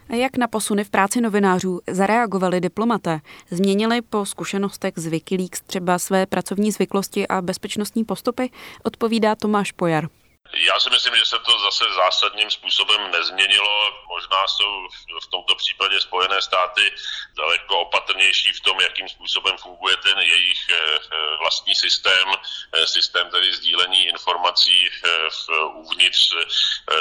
Jak 0.08 0.36
na 0.36 0.46
posuny 0.46 0.84
v 0.84 0.90
práci 0.90 1.20
novinářů 1.20 1.80
zareagovali 1.90 2.60
diplomaté? 2.60 3.20
Změnili 3.50 4.02
po 4.02 4.26
zkušenostech 4.26 4.94
z 4.96 5.06
Wikileaks 5.06 5.60
třeba 5.60 5.98
své 5.98 6.26
pracovní 6.26 6.70
zvyklosti 6.70 7.28
a 7.28 7.42
bezpečnostní 7.42 8.04
postupy? 8.04 8.50
Odpovídá 8.82 9.34
Tomáš 9.34 9.72
Pojar. 9.72 10.08
Já 10.52 10.80
si 10.80 10.90
myslím, 10.90 11.16
že 11.16 11.26
se 11.26 11.38
to 11.38 11.58
zase 11.58 11.84
zásadním 11.94 12.50
způsobem 12.50 13.10
nezměnilo. 13.10 14.04
Možná 14.08 14.48
jsou 14.48 14.88
v 15.22 15.26
tomto 15.30 15.54
případě 15.54 16.00
Spojené 16.00 16.42
státy 16.42 16.94
daleko 17.36 17.80
opatrnější 17.80 18.52
v 18.52 18.60
tom, 18.60 18.80
jakým 18.80 19.08
způsobem 19.08 19.56
funguje 19.58 19.96
ten 19.96 20.18
jejich 20.18 20.60
eh, 20.70 20.98
vlastní 21.38 21.74
systém, 21.74 22.28
eh, 22.72 22.86
systém 22.86 23.30
tedy 23.30 23.54
sdílení 23.54 24.06
informací 24.06 24.88
eh, 24.88 25.08
v 25.30 25.48
uvnitř 25.74 26.34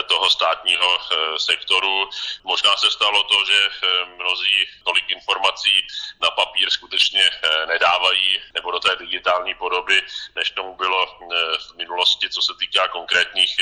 toho 0.08 0.30
státního 0.30 1.00
sektoru. 1.38 2.10
Možná 2.44 2.78
se 2.78 2.92
stalo 2.92 3.24
to, 3.24 3.46
že 3.46 3.60
mnozí 4.16 4.68
tolik 4.84 5.10
informací 5.10 5.88
na 6.22 6.32
papír 6.32 6.70
skutečně 6.70 7.24
nedávají, 7.68 8.42
nebo 8.54 8.72
do 8.72 8.80
té 8.80 8.96
digitální 8.96 9.56
podoby, 9.56 10.02
než 10.36 10.52
tomu 10.52 10.76
bylo 10.76 11.06
v 11.58 11.76
minulosti, 11.76 12.30
co 12.30 12.42
se 12.42 12.54
týká 12.60 12.88
konkrétní 12.88 13.37
konkrétních 13.38 13.56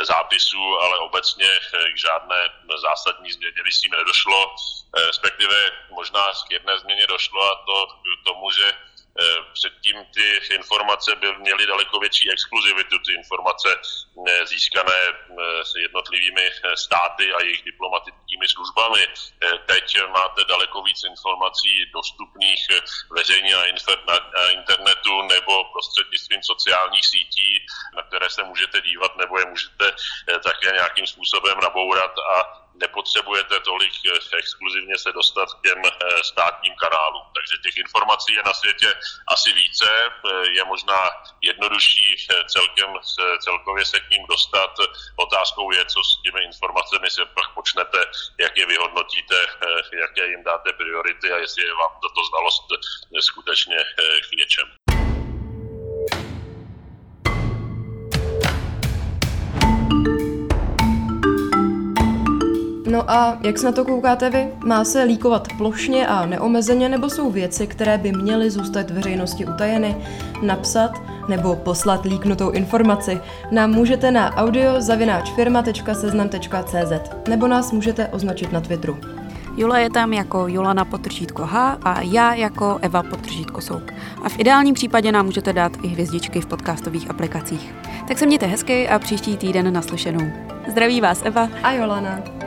eh, 0.00 0.04
zápisů, 0.04 0.80
ale 0.80 0.98
obecně 0.98 1.48
eh, 1.48 1.92
k 1.92 1.98
žádné 1.98 2.48
zásadní 2.82 3.32
změně 3.32 3.62
myslím 3.64 3.90
nedošlo, 3.92 4.54
eh, 4.98 5.06
respektive 5.06 5.56
možná 5.90 6.24
k 6.48 6.50
jedné 6.50 6.78
změně 6.78 7.06
došlo 7.06 7.42
a 7.42 7.64
to 7.66 7.86
k 7.86 8.24
tomu, 8.24 8.50
že 8.50 8.72
předtím 9.60 9.96
ty 10.14 10.54
informace 10.54 11.16
by 11.16 11.26
měly 11.36 11.66
daleko 11.66 11.98
větší 12.00 12.30
exkluzivitu, 12.32 12.98
ty 12.98 13.12
informace 13.14 13.68
eh, 13.76 14.46
získané 14.46 15.00
eh, 15.08 15.64
s 15.64 15.72
jednotlivými 15.86 16.44
státy 16.74 17.32
a 17.32 17.42
jejich 17.42 17.62
diplomatickými 17.64 18.46
službami. 18.48 19.02
Teď 19.66 19.86
máte 20.08 20.44
daleko 20.44 20.82
víc 20.82 21.00
informací 21.04 21.72
dostupných 21.92 22.60
veřejně 23.10 23.54
na, 24.08 24.16
internetu 24.50 25.22
nebo 25.22 25.64
prostřednictvím 25.72 26.42
sociálních 26.42 27.06
sítí, 27.06 27.50
na 27.96 28.02
které 28.02 28.30
se 28.30 28.42
můžete 28.44 28.80
dívat 28.80 29.16
nebo 29.16 29.38
je 29.38 29.46
můžete 29.46 29.86
také 30.44 30.72
nějakým 30.72 31.06
způsobem 31.06 31.58
nabourat 31.60 32.14
a 32.34 32.34
nepotřebujete 32.80 33.60
tolik 33.60 33.92
eh, 34.06 34.36
exkluzivně 34.38 34.98
se 34.98 35.12
dostat 35.12 35.48
k 35.54 35.60
těm 35.66 35.80
eh, 35.84 35.90
státním 36.24 36.74
kanálům. 36.84 37.26
Takže 37.36 37.54
těch 37.64 37.76
informací 37.76 38.32
je 38.34 38.42
na 38.42 38.54
světě 38.54 38.88
asi 39.34 39.52
více, 39.52 39.88
eh, 40.06 40.50
je 40.56 40.64
možná 40.64 41.00
jednodušší 41.42 42.26
celkem, 42.54 42.90
celkově 43.40 43.84
se 43.84 44.00
k 44.00 44.10
ním 44.10 44.24
dostat. 44.28 44.72
Otázkou 45.16 45.72
je, 45.72 45.84
co 45.84 46.00
s 46.02 46.22
těmi 46.24 46.40
informacemi 46.44 47.10
se 47.10 47.24
pak 47.26 47.54
počnete, 47.54 47.98
jak 48.38 48.56
je 48.56 48.66
vyhodnotíte, 48.66 49.38
jaké 50.00 50.26
jim 50.26 50.42
dáte 50.44 50.72
priority 50.72 51.32
a 51.32 51.36
jestli 51.36 51.62
je 51.62 51.74
vám 51.74 51.92
tato 52.04 52.20
znalost 52.30 52.66
skutečně 53.20 53.78
k 54.28 54.32
něčemu. 54.32 54.79
No 63.00 63.10
a 63.10 63.38
jak 63.42 63.58
se 63.58 63.66
na 63.66 63.72
to 63.72 63.84
koukáte 63.84 64.30
vy? 64.30 64.48
Má 64.64 64.84
se 64.84 65.02
líkovat 65.02 65.48
plošně 65.58 66.06
a 66.06 66.26
neomezeně, 66.26 66.88
nebo 66.88 67.10
jsou 67.10 67.30
věci, 67.30 67.66
které 67.66 67.98
by 67.98 68.12
měly 68.12 68.50
zůstat 68.50 68.90
veřejnosti 68.90 69.46
utajeny? 69.46 69.96
Napsat 70.42 71.02
nebo 71.28 71.56
poslat 71.56 72.04
líknutou 72.04 72.50
informaci 72.50 73.20
nám 73.50 73.70
můžete 73.70 74.10
na 74.10 74.36
audiozavináčfirma.seznam.cz 74.36 77.10
nebo 77.28 77.48
nás 77.48 77.72
můžete 77.72 78.08
označit 78.08 78.52
na 78.52 78.60
Twitteru. 78.60 78.98
Jula 79.56 79.78
je 79.78 79.90
tam 79.90 80.12
jako 80.12 80.48
Julana 80.48 80.84
potržítko 80.84 81.46
H 81.46 81.78
a 81.82 82.00
já 82.00 82.34
jako 82.34 82.78
Eva 82.82 83.02
potržítko 83.02 83.60
Souk. 83.60 83.92
A 84.22 84.28
v 84.28 84.38
ideálním 84.38 84.74
případě 84.74 85.12
nám 85.12 85.26
můžete 85.26 85.52
dát 85.52 85.72
i 85.82 85.88
hvězdičky 85.88 86.40
v 86.40 86.46
podcastových 86.46 87.10
aplikacích. 87.10 87.74
Tak 88.08 88.18
se 88.18 88.26
mějte 88.26 88.46
hezky 88.46 88.88
a 88.88 88.98
příští 88.98 89.36
týden 89.36 89.72
naslyšenou. 89.72 90.30
Zdraví 90.68 91.00
vás 91.00 91.22
Eva 91.24 91.48
a 91.62 91.72
Jolana. 91.72 92.39